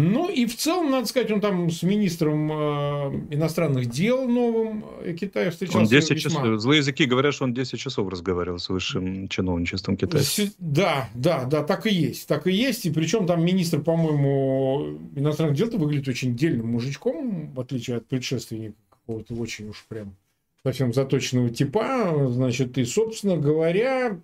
[0.00, 5.12] Ну и в целом, надо сказать, он там с министром э, иностранных дел новым э,
[5.18, 5.78] Китая встречался.
[5.78, 6.30] Он 10 весьма...
[6.30, 10.22] часов, злые языки говорят, что он 10 часов разговаривал с высшим чиновничеством Китая.
[10.58, 12.86] Да, да, да, так и есть, так и есть.
[12.86, 18.76] И причем там министр, по-моему, иностранных дел выглядит очень дельным мужичком, в отличие от предшественника
[18.90, 20.14] какого-то очень уж прям
[20.62, 22.28] совсем заточенного типа.
[22.30, 24.20] Значит, и, собственно говоря,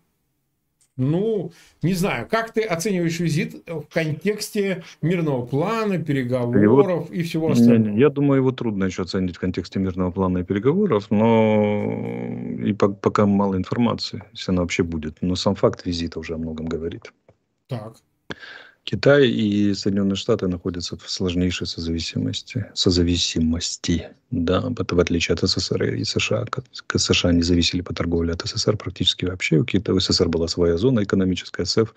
[0.96, 1.52] ну,
[1.82, 7.94] не знаю, как ты оцениваешь визит в контексте мирного плана, переговоров и, и всего остального?
[7.94, 11.84] Не, я думаю, его трудно еще оценить в контексте мирного плана и переговоров, но
[12.64, 15.20] и по пока мало информации, если она вообще будет.
[15.20, 17.12] Но сам факт визита уже о многом говорит.
[17.66, 17.96] Так.
[18.84, 26.04] Китай и Соединенные Штаты находятся в сложнейшей созависимости, созависимости, да, в отличие от СССР и
[26.04, 26.44] США.
[26.94, 29.56] США не зависели по торговле от СССР практически вообще.
[29.56, 31.94] У Китая, у СССР была своя зона экономическая, СЭФ,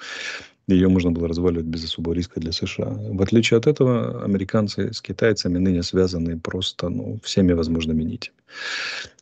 [0.67, 2.89] ее можно было разваливать без особого риска для США.
[2.89, 8.35] В отличие от этого, американцы с китайцами ныне связаны просто ну, всеми возможными нитями.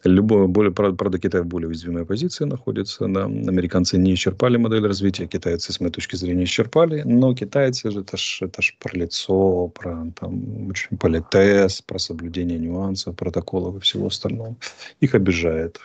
[0.04, 3.08] Любое, более, правда, Китай в более уязвимой позиции находится.
[3.08, 3.26] Да.
[3.26, 7.02] Американцы не исчерпали модель развития, китайцы, с моей точки зрения, исчерпали.
[7.06, 12.60] Но китайцы же, это ж, это ж про лицо, про там, очень политез, про соблюдение
[12.60, 14.56] нюансов, протоколов и всего остального.
[15.00, 15.80] Их обижает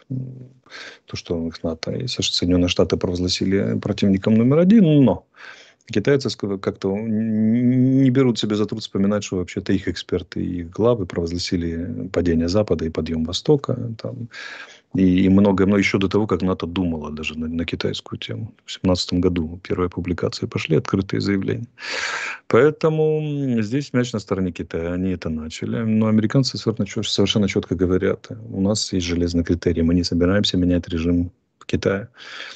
[1.06, 5.04] то, что их НАТО и Соединенные Штаты провозгласили противником номер один.
[5.04, 5.24] Но
[5.92, 11.06] Китайцы как-то не берут себе за труд вспоминать, что вообще-то их эксперты и их главы
[11.06, 13.76] провозгласили падение Запада и подъем Востока.
[14.00, 14.28] Там,
[14.94, 18.54] и, и многое, но еще до того, как НАТО думало даже на, на китайскую тему.
[18.64, 21.68] В 2017 году первые публикации пошли, открытые заявления.
[22.48, 24.92] Поэтому здесь мяч на стороне Китая.
[24.92, 25.82] Они это начали.
[25.82, 30.88] Но американцы совершенно, совершенно четко говорят, у нас есть железный критерий, мы не собираемся менять
[30.88, 31.30] режим
[31.70, 32.08] Китая.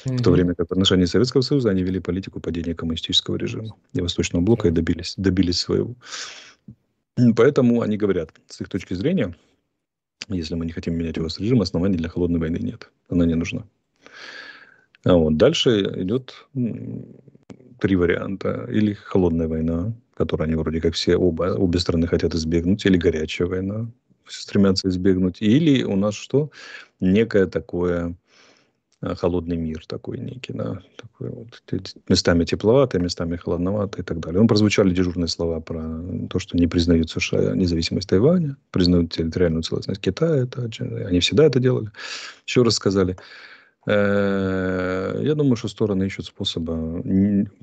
[0.05, 0.17] Mm-hmm.
[0.17, 4.01] В то время как в отношении Советского Союза они вели политику падения коммунистического режима и
[4.01, 5.95] Восточного блока и добились, добились своего.
[7.37, 9.33] Поэтому они говорят, с их точки зрения,
[10.27, 12.91] если мы не хотим менять его с режима, оснований для холодной войны нет.
[13.09, 13.63] Она не нужна.
[15.05, 16.47] А вот дальше идет
[17.79, 18.67] три варианта.
[18.69, 23.47] Или холодная война, которую они вроде как все оба, обе стороны хотят избегнуть, или горячая
[23.47, 23.89] война,
[24.27, 25.41] стремятся избегнуть.
[25.41, 26.51] Или у нас что?
[26.99, 28.17] Некое такое
[29.13, 31.61] холодный мир такой некий, да, такой вот,
[32.09, 34.41] местами тепловатый, местами холодноватый и так далее.
[34.41, 35.83] Он прозвучали дежурные слова про
[36.29, 40.69] то, что не признают США независимость Тайваня, признают территориальную целостность Китая, это,
[41.07, 41.91] они всегда это делали.
[42.47, 43.17] Еще раз сказали,
[43.85, 47.03] э, я думаю, что стороны ищут способа,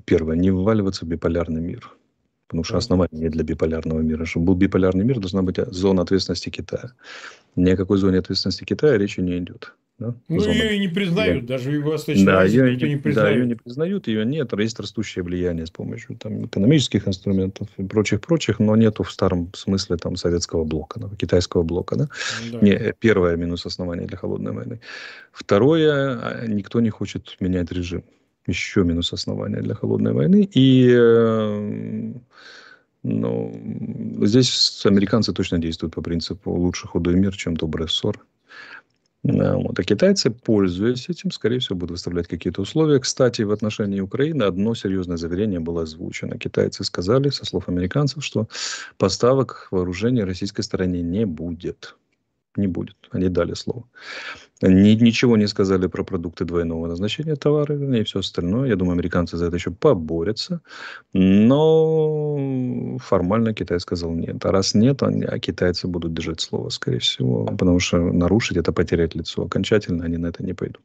[0.04, 1.92] первое, не вываливаться в биполярный мир–
[2.52, 4.26] Потому что основание для биполярного мира.
[4.26, 6.92] Чтобы был биполярный мир, должна быть зона ответственности Китая.
[7.56, 9.72] Ни о какой зоне ответственности Китая речи не идет.
[10.02, 10.14] Да?
[10.28, 10.52] Ну, Зона...
[10.52, 11.54] ее и не признают, да.
[11.54, 13.28] даже в Восточной да, Азии ее, никто не признает.
[13.28, 14.52] Да, ее не признают, ее нет.
[14.58, 19.96] Есть растущее влияние с помощью там, экономических инструментов и прочих-прочих, но нету в старом смысле
[19.96, 21.96] там, советского блока, да, китайского блока.
[21.96, 22.08] Да?
[22.50, 22.58] Да.
[22.60, 24.80] Не, первое минус основания для холодной войны.
[25.32, 28.04] Второе, а, никто не хочет менять режим
[28.46, 30.48] еще минус основания для холодной войны.
[30.52, 32.12] И э,
[33.02, 33.52] ну,
[34.22, 38.24] здесь американцы точно действуют по принципу лучше худой мир, чем добрый ссор.
[39.24, 39.78] Вот.
[39.78, 42.98] А китайцы, пользуясь этим, скорее всего, будут выставлять какие-то условия.
[42.98, 46.38] Кстати, в отношении Украины одно серьезное заверение было озвучено.
[46.38, 48.48] Китайцы сказали, со слов американцев, что
[48.98, 51.96] поставок вооружений российской стороне не будет
[52.56, 52.96] не будет.
[53.10, 53.84] Они дали слово.
[54.62, 58.68] Ни, ничего не сказали про продукты двойного назначения товара, и все остальное.
[58.68, 60.60] Я думаю, американцы за это еще поборются.
[61.12, 64.44] Но формально Китай сказал нет.
[64.46, 67.46] А раз нет, они, а китайцы будут держать слово, скорее всего.
[67.46, 69.42] Потому что нарушить это потерять лицо.
[69.42, 70.82] Окончательно они на это не пойдут.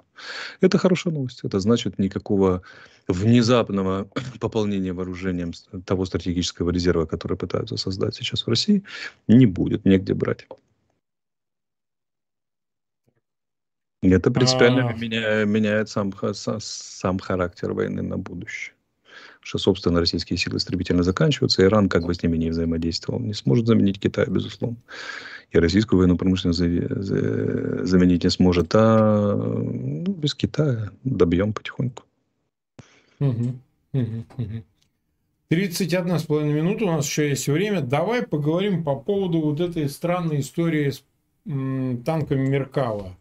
[0.60, 1.42] Это хорошая новость.
[1.44, 2.64] Это значит никакого
[3.08, 4.08] внезапного
[4.40, 5.52] пополнения вооружением
[5.86, 8.84] того стратегического резерва, который пытаются создать сейчас в России,
[9.28, 9.86] не будет.
[9.86, 10.48] Негде брать.
[14.02, 14.94] Это принципиально а...
[14.94, 16.14] меняет, меняет сам,
[16.60, 18.74] сам характер войны на будущее.
[19.42, 21.64] Что, собственно, российские силы стремительно заканчиваются.
[21.64, 24.78] Иран, как бы с ними не взаимодействовал, не сможет заменить Китай, безусловно.
[25.52, 28.76] И российскую военную промышленность заменить не сможет.
[28.76, 32.04] А ну, без Китая добьем потихоньку.
[33.20, 33.56] Угу,
[33.94, 34.64] угу, угу.
[35.48, 37.82] 31 с половиной минуты у нас еще есть время.
[37.82, 41.04] Давай поговорим по поводу вот этой странной истории с
[41.46, 43.16] м, танками Меркава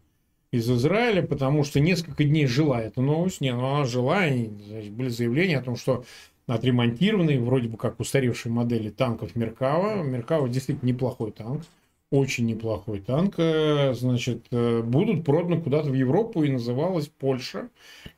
[0.51, 4.91] из Израиля, потому что несколько дней жила эта новость, не, ну она жила, и значит,
[4.91, 6.05] были заявления о том, что
[6.47, 10.01] отремонтированные, вроде бы как устаревшие модели танков Меркава.
[10.03, 11.63] Меркава действительно неплохой танк
[12.09, 17.69] очень неплохой танк, э, значит, э, будут проданы куда-то в Европу и называлась Польша.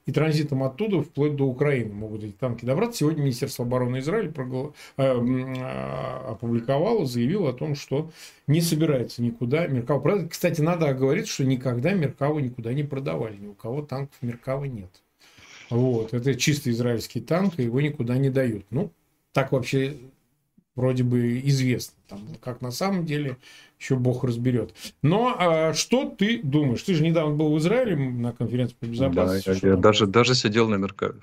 [0.05, 2.99] И транзитом оттуда вплоть до Украины могут эти танки добраться.
[2.99, 4.73] Сегодня Министерство обороны Израиля прогла...
[4.97, 8.11] э, опубликовало, заявило о том, что
[8.45, 10.29] не собирается никуда Меркава продать.
[10.29, 13.37] Кстати, надо оговориться, что никогда Меркава никуда не продавали.
[13.37, 15.01] Ни у кого танков Меркава нет.
[15.71, 16.13] Вот.
[16.13, 18.65] Это чисто израильский танк, и его никуда не дают.
[18.69, 18.91] Ну,
[19.33, 19.97] так вообще
[20.79, 21.95] вроде бы известно.
[22.07, 23.37] Там, как на самом деле,
[23.77, 24.73] еще Бог разберет.
[25.01, 26.83] Но а, что ты думаешь?
[26.83, 29.59] Ты же недавно был в Израиле на конференции по безопасности.
[29.61, 31.19] Да, я, я даже, даже сидел на Меркаве.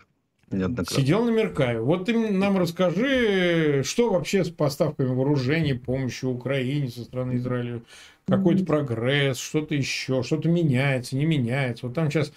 [0.51, 1.81] Сидел на Меркаве.
[1.81, 7.81] Вот ты нам расскажи, что вообще с поставками вооружений, помощью Украине со стороны Израиля?
[8.29, 11.87] Какой-то прогресс, что-то еще, что-то меняется, не меняется.
[11.87, 12.33] Вот там сейчас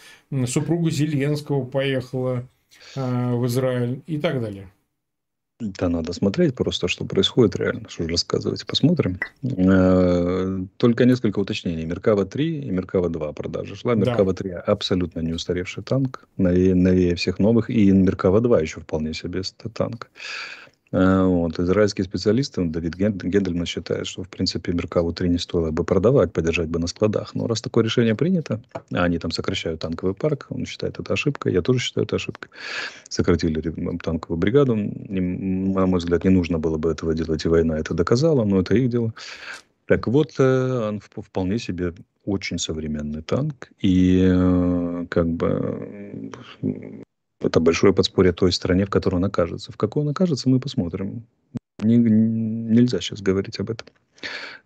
[0.45, 2.47] супруга Зеленского поехала
[2.95, 4.69] э, в Израиль и так далее.
[5.59, 8.65] Да, надо смотреть просто, что происходит реально, что же рассказывать.
[8.65, 9.19] Посмотрим.
[9.43, 11.85] Э, только несколько уточнений.
[11.85, 13.93] Меркава 3 и Меркава 2 продажа шла.
[13.93, 17.69] Меркава 3 абсолютно не устаревший танк, новее, новее всех новых.
[17.69, 19.41] И Меркава 2 еще вполне себе
[19.73, 20.09] танк.
[20.91, 21.59] Э, вот.
[21.59, 26.69] Израильские специалисты, Давид Гендельман считает, что, в принципе, Меркаву 3 не стоило бы продавать, подержать
[26.69, 27.35] бы на складах.
[27.35, 31.53] Но раз такое решение принято, а они там сокращают танковый парк, он считает это ошибкой,
[31.53, 32.49] я тоже считаю это ошибкой.
[33.07, 33.61] Сократили
[33.97, 34.75] танковую бригаду.
[34.75, 38.75] На мой взгляд, не нужно было бы этого делать, и война это доказала, но это
[38.75, 39.13] их дело.
[39.85, 41.93] Так вот, э, он вполне себе
[42.25, 43.69] очень современный танк.
[43.79, 46.31] И э, как бы
[47.41, 49.71] это большое подспорье той стране, в которой он окажется.
[49.71, 51.25] В какой он окажется, мы посмотрим.
[51.81, 53.87] Не, нельзя сейчас говорить об этом.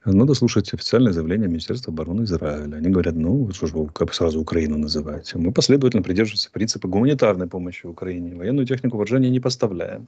[0.05, 2.75] Надо слушать официальное заявление Министерства обороны Израиля.
[2.75, 5.37] Они говорят, ну, что же вы как сразу Украину называете?
[5.37, 8.35] Мы последовательно придерживаемся принципа гуманитарной помощи Украине.
[8.35, 10.07] Военную технику вооружения не поставляем.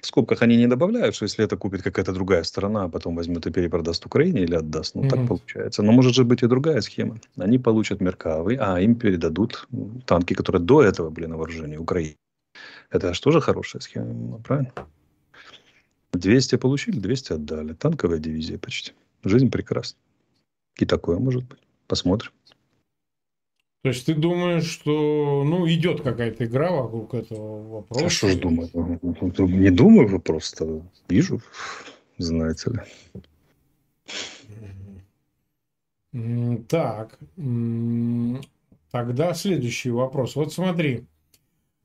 [0.00, 3.46] В скобках они не добавляют, что если это купит какая-то другая страна, а потом возьмет
[3.46, 4.96] и перепродаст Украине или отдаст.
[4.96, 5.10] Ну, mm-hmm.
[5.10, 5.82] так получается.
[5.82, 7.20] Но может же быть и другая схема.
[7.36, 9.68] Они получат Меркавы, а им передадут
[10.06, 12.16] танки, которые до этого были на вооружении Украины.
[12.90, 14.72] Это же тоже хорошая схема, правильно?
[16.18, 17.72] 200 получили, 200 отдали.
[17.74, 18.92] Танковая дивизия почти.
[19.22, 19.98] Жизнь прекрасна.
[20.76, 21.60] И такое может быть.
[21.86, 22.32] Посмотрим.
[23.82, 28.06] То есть ты думаешь, что ну, идет какая-то игра вокруг этого вопроса?
[28.06, 28.70] А что ж думаю?
[28.72, 31.42] Не думаю, вы просто вижу,
[32.16, 32.80] знаете ли.
[36.68, 37.18] Так.
[38.90, 40.34] Тогда следующий вопрос.
[40.36, 41.04] Вот смотри,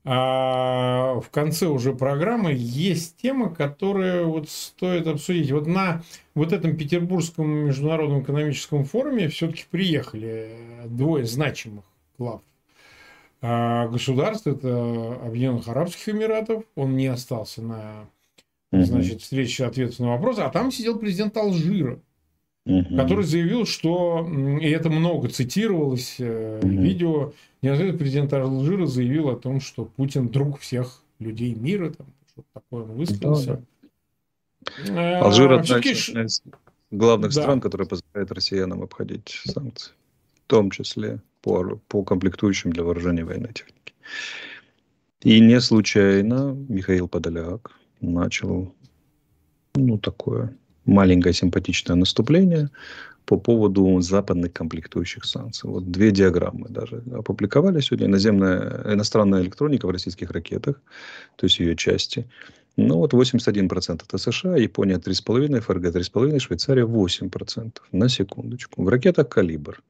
[0.04, 5.52] а в конце уже программы есть тема, которая вот стоит обсудить.
[5.52, 6.02] Вот на
[6.34, 11.84] вот этом Петербургском международном экономическом форуме все-таки приехали двое значимых
[12.18, 12.40] глав
[13.42, 14.46] а государств.
[14.46, 16.64] Это Объединенных Арабских Эмиратов.
[16.74, 18.08] Он не остался на
[18.70, 20.40] значит, встрече ответов на вопросы.
[20.40, 22.00] А там сидел президент Алжира
[22.66, 22.96] угу.
[22.96, 24.26] который заявил, что,
[24.60, 26.68] и это много цитировалось угу.
[26.68, 27.32] видео,
[27.62, 32.84] неожиданно президент Алжира заявил о том, что Путин друг всех людей мира, там, что-то такое
[32.84, 33.62] он высказался.
[34.60, 35.18] Да, да.
[35.18, 36.42] Э, Алжир одна из
[36.90, 37.42] главных да.
[37.42, 39.92] стран, которая позволяет россиянам обходить санкции,
[40.34, 43.94] в том числе по, по комплектующим для вооружения военной техники.
[45.22, 48.74] И не случайно Михаил Подоляк начал
[49.74, 50.56] ну, такое
[50.90, 52.68] маленькое симпатичное наступление
[53.24, 55.70] по поводу западных комплектующих санкций.
[55.70, 58.08] Вот две диаграммы даже опубликовали сегодня.
[58.08, 60.80] Наземная, иностранная электроника в российских ракетах,
[61.36, 62.26] то есть ее части.
[62.76, 67.72] Ну вот 81% это США, Япония 3,5%, ФРГ 3,5%, Швейцария 8%.
[67.92, 68.82] На секундочку.
[68.82, 69.80] В ракетах «Калибр»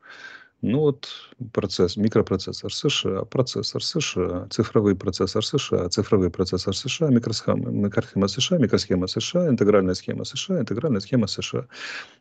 [0.63, 1.09] Ну вот
[1.53, 9.07] процесс, микропроцессор США, процессор США, цифровой процессор США, цифровой процессор США, микросхема, микросхема США, микросхема
[9.07, 11.67] США, интегральная схема США, интегральная схема США.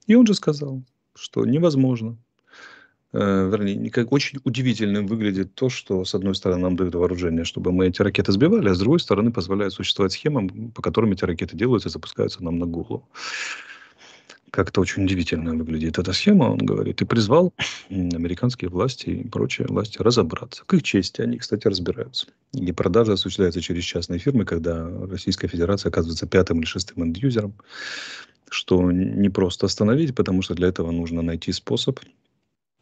[0.07, 0.81] И он же сказал,
[1.15, 2.17] что невозможно,
[3.11, 7.73] э, вернее, как очень удивительным выглядит то, что, с одной стороны, нам дают вооружение, чтобы
[7.73, 11.57] мы эти ракеты сбивали, а с другой стороны, позволяет существовать схемам, по которым эти ракеты
[11.57, 13.09] делаются и запускаются нам на голову
[14.51, 17.53] как-то очень удивительно выглядит эта схема, он говорит, и призвал
[17.89, 20.63] американские власти и прочие власти разобраться.
[20.65, 22.27] К их чести они, кстати, разбираются.
[22.53, 27.53] И продажа осуществляется через частные фирмы, когда Российская Федерация оказывается пятым или шестым энд-юзером,
[28.49, 31.99] что не просто остановить, потому что для этого нужно найти способ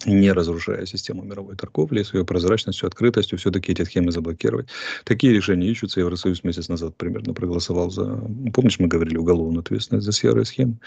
[0.05, 4.67] не разрушая систему мировой торговли, с ее прозрачностью, открытостью, все-таки эти схемы заблокировать.
[5.03, 5.99] Такие решения ищутся.
[5.99, 8.05] Евросоюз месяц назад примерно проголосовал за,
[8.53, 10.77] помнишь, мы говорили, уголовную ответственность за серые схемы.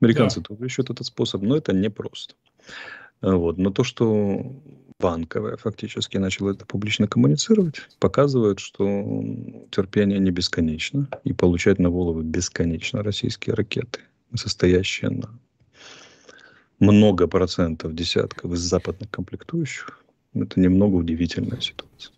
[0.00, 0.44] Американцы да.
[0.44, 2.34] тоже ищут этот способ, но это непросто.
[3.22, 3.58] Вот.
[3.58, 4.40] Но то, что
[5.00, 9.24] банковая фактически начала это публично коммуницировать, показывает, что
[9.70, 14.00] терпение не бесконечно и получать на голову бесконечно российские ракеты,
[14.34, 15.30] состоящие на
[16.80, 20.02] много процентов, десятков из западных комплектующих,
[20.34, 22.14] это немного удивительная ситуация.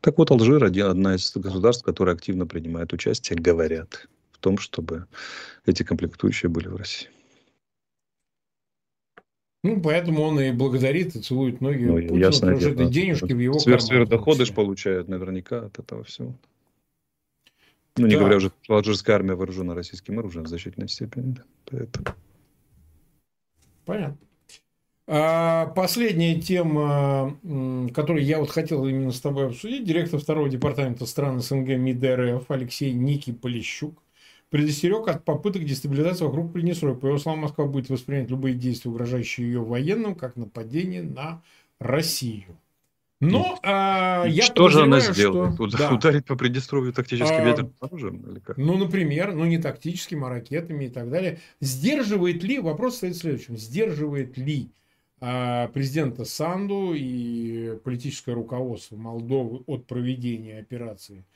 [0.00, 5.06] Так вот, Алжир один, одна из государств, которые активно принимают участие, говорят в том, чтобы
[5.66, 7.08] эти комплектующие были в России.
[9.62, 13.32] Ну, поэтому он и благодарит, и целует ноги ну, Путину, ясно, потому что это денежки
[13.32, 16.34] в его Сверх, Сверхдоходы же получают наверняка от этого всего.
[17.98, 18.20] Ну, не да.
[18.20, 21.32] говоря уже, что алжирская армия вооружена российским оружием в значительной степени.
[21.32, 21.42] Да.
[21.66, 22.06] Поэтому...
[23.90, 24.18] Понятно.
[25.08, 27.36] А, последняя тема,
[27.92, 29.84] которую я вот хотел именно с тобой обсудить.
[29.84, 34.00] Директор второго департамента стран СНГ МИД РФ Алексей Ники Полищук
[34.48, 36.94] предостерег от попыток дестабилизации вокруг Приднестровья.
[36.94, 41.42] По его словам, Москва будет воспринять любые действия, угрожающие ее военным, как нападение на
[41.80, 42.56] Россию.
[43.20, 45.54] Но а, я Что же она сделает?
[45.54, 45.92] Что, да.
[45.92, 48.22] Ударить по Приднестровью тактическим а, ветром оружием?
[48.30, 48.56] Или как?
[48.56, 51.38] Ну, например, ну не тактическими, а ракетами и так далее.
[51.60, 54.70] Сдерживает ли, вопрос стоит в следующем, сдерживает ли
[55.20, 61.26] а, президента Санду и политическое руководство Молдовы от проведения операции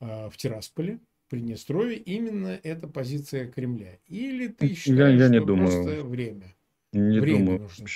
[0.00, 3.98] а, в Тирасполе, Приднестровье, именно эта позиция Кремля?
[4.06, 5.68] Или ты считаешь, я, я не что думаю.
[5.70, 6.54] просто время?
[6.92, 7.60] Не время думаю.
[7.60, 7.86] Нужно?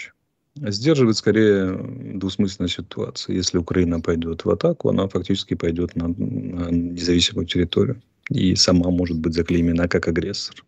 [0.69, 1.73] Сдерживает скорее
[2.15, 3.35] двусмысленная ситуация.
[3.35, 8.03] Если Украина пойдет в атаку, она фактически пойдет на, на независимую территорию.
[8.31, 10.63] И сама может быть заклеймена как агрессор.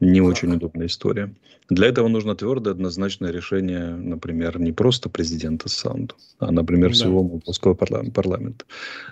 [0.00, 1.32] Не очень удобная история.
[1.68, 6.94] Для этого нужно твердое, однозначное решение, например, не просто президента Санду, а, например, да.
[6.94, 8.64] всего молдавского парламента.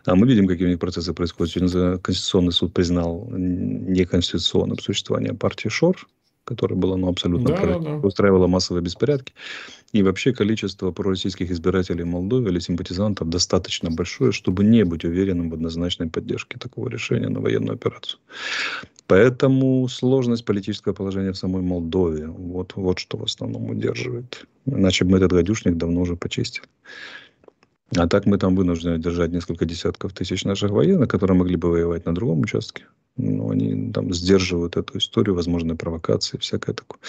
[0.05, 1.53] А мы видим, какие у них процессы происходят.
[1.53, 6.07] Сегодня Конституционный суд признал неконституционным существование партии ШОР,
[6.45, 7.97] которая была ну, абсолютно да, да.
[7.99, 9.33] устраивала массовые беспорядки.
[9.93, 15.55] И вообще количество пророссийских избирателей Молдовы или симпатизантов достаточно большое, чтобы не быть уверенным в
[15.55, 18.21] однозначной поддержке такого решения на военную операцию.
[19.09, 24.47] Поэтому сложность политического положения в самой Молдове, вот, вот что в основном удерживает.
[24.67, 26.67] Иначе бы мы этот гадюшник давно уже почистили.
[27.97, 32.07] А так мы там вынуждены держать несколько десятков тысяч наших военных, которые могли бы воевать
[32.07, 32.85] на другом участке.
[33.17, 37.01] Но они там сдерживают эту историю, возможные провокации, всякое такое.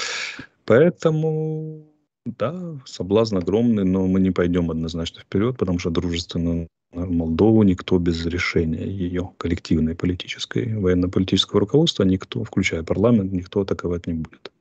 [0.65, 1.85] Поэтому,
[2.25, 8.25] да, соблазн огромный, но мы не пойдем однозначно вперед, потому что дружественно Молдову никто без
[8.25, 14.51] решения ее коллективной политической, военно-политического руководства, никто, включая парламент, никто атаковать не будет.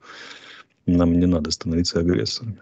[0.86, 2.60] Нам не надо становиться агрессорами.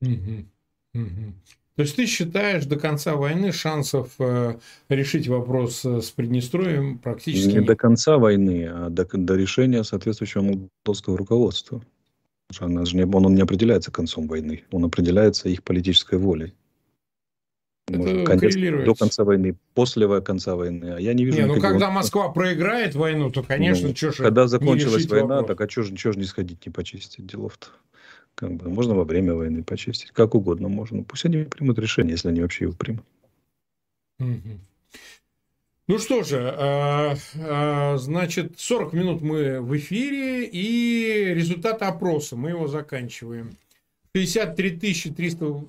[0.00, 0.46] Угу.
[0.94, 1.34] Угу.
[1.74, 4.58] То есть ты считаешь, до конца войны шансов э,
[4.88, 7.66] решить вопрос э, с Приднестровьем практически не нет?
[7.66, 11.82] до конца войны, а до, до решения соответствующего молдовского руководства.
[12.60, 16.54] Она же не, он, он не определяется концом войны, он определяется их политической волей.
[17.88, 20.94] Может, конец, до конца войны, после конца войны.
[20.96, 21.38] А я не вижу.
[21.38, 24.22] Не, ну когда Москва проиграет войну, то, конечно, ну, что же.
[24.24, 25.48] Когда закончилась война, вопрос.
[25.48, 27.68] так а что же не сходить, не почистить делов-то?
[28.34, 30.10] Как бы, можно во время войны почистить.
[30.10, 31.04] Как угодно можно.
[31.04, 33.04] Пусть они примут решение, если они вообще его примут.
[35.88, 42.50] Ну что же, а, а, значит, 40 минут мы в эфире, и результат опроса, мы
[42.50, 43.56] его заканчиваем.
[44.14, 44.78] 63
[45.12, 45.68] 300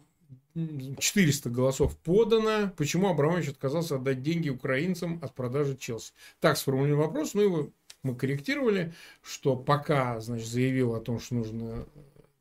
[0.98, 2.72] 400 голосов подано.
[2.78, 6.14] Почему Абрамович отказался отдать деньги украинцам от продажи Челси?
[6.40, 7.70] Так сформулирован вопрос, ну его
[8.02, 11.86] мы корректировали, что пока, значит, заявил о том, что нужно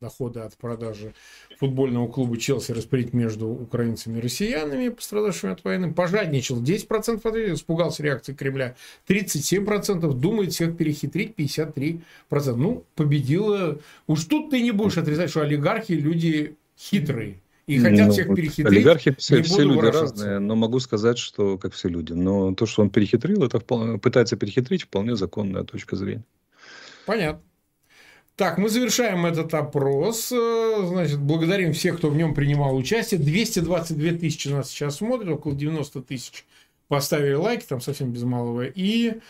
[0.01, 1.15] доходы от продажи
[1.59, 5.93] футбольного клуба Челси распределить между украинцами и россиянами, пострадавшими от войны.
[5.93, 8.77] Пожадничал 10% ответил, испугался реакции Кремля.
[9.09, 12.03] 37% думает всех перехитрить, 53%.
[12.57, 13.79] Ну, победила.
[14.07, 17.41] Уж тут ты не будешь отрицать, что олигархи люди хитрые.
[17.67, 18.67] И хотят ну, всех перехитрить.
[18.67, 22.13] Олигархи все, все люди разные, но могу сказать, что как все люди.
[22.13, 26.25] Но то, что он перехитрил, это вполне, пытается перехитрить, вполне законная точка зрения.
[27.07, 27.43] Понятно.
[28.37, 30.31] Так, мы завершаем этот опрос.
[30.31, 33.19] Э, значит, благодарим всех, кто в нем принимал участие.
[33.19, 36.45] 222 тысячи нас сейчас смотрят, около 90 тысяч
[36.87, 38.67] поставили лайки, там совсем без малого.
[38.67, 39.21] И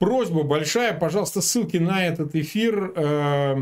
[0.00, 3.56] просьба большая, пожалуйста, ссылки на этот эфир, э,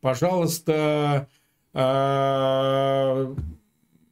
[0.00, 1.28] пожалуйста,
[1.72, 3.34] э,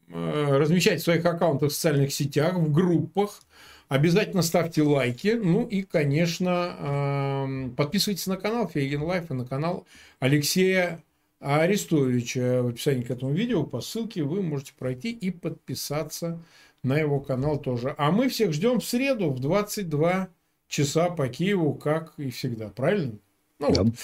[0.09, 3.40] размещайте в своих аккаунтах в социальных сетях, в группах.
[3.89, 5.39] Обязательно ставьте лайки.
[5.43, 9.86] Ну и, конечно, подписывайтесь на канал Фейгин Live и на канал
[10.20, 11.03] Алексея
[11.41, 12.62] Арестовича.
[12.62, 16.43] В описании к этому видео по ссылке вы можете пройти и подписаться
[16.82, 17.95] на его канал тоже.
[17.97, 20.28] А мы всех ждем в среду в 22
[20.68, 22.68] часа по Киеву, как и всегда.
[22.68, 23.18] Правильно?
[23.59, 23.82] Ну, да.
[23.84, 23.95] вот.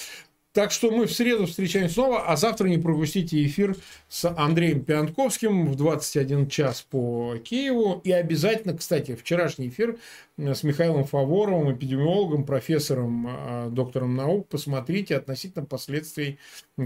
[0.55, 3.77] Так что мы в среду встречаемся снова, а завтра не пропустите эфир
[4.09, 8.01] с Андреем Пиантковским в 21 час по Киеву.
[8.05, 9.97] И обязательно, кстати, вчерашний эфир
[10.39, 14.49] с Михаилом Фаворовым, эпидемиологом, профессором, а, доктором наук.
[14.49, 16.39] Посмотрите относительно последствий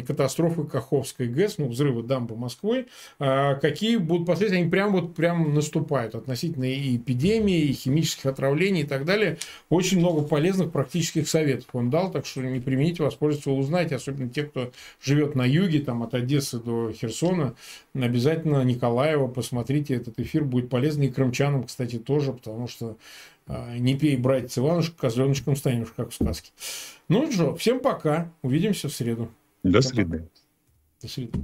[0.06, 2.86] катастрофы Каховской ГЭС, ну, взрыва дамбы Москвы.
[3.18, 4.60] А, какие будут последствия?
[4.60, 9.38] Они прям вот прям наступают относительно и эпидемии, и химических отравлений и так далее.
[9.68, 14.44] Очень много полезных практических советов он дал, так что не примените, воспользуйтесь, узнайте, особенно те,
[14.44, 17.54] кто живет на юге, там от Одессы до Херсона,
[17.94, 22.96] обязательно Николаева посмотрите, этот эфир будет полезный и крымчанам, кстати, тоже, потому что
[23.46, 26.50] а, не пей, братец Иванушка, козленочком станешь, как в сказке.
[27.08, 28.30] Ну что, всем пока.
[28.42, 29.30] Увидимся в среду.
[29.62, 30.28] До среды.
[31.00, 31.40] До среды.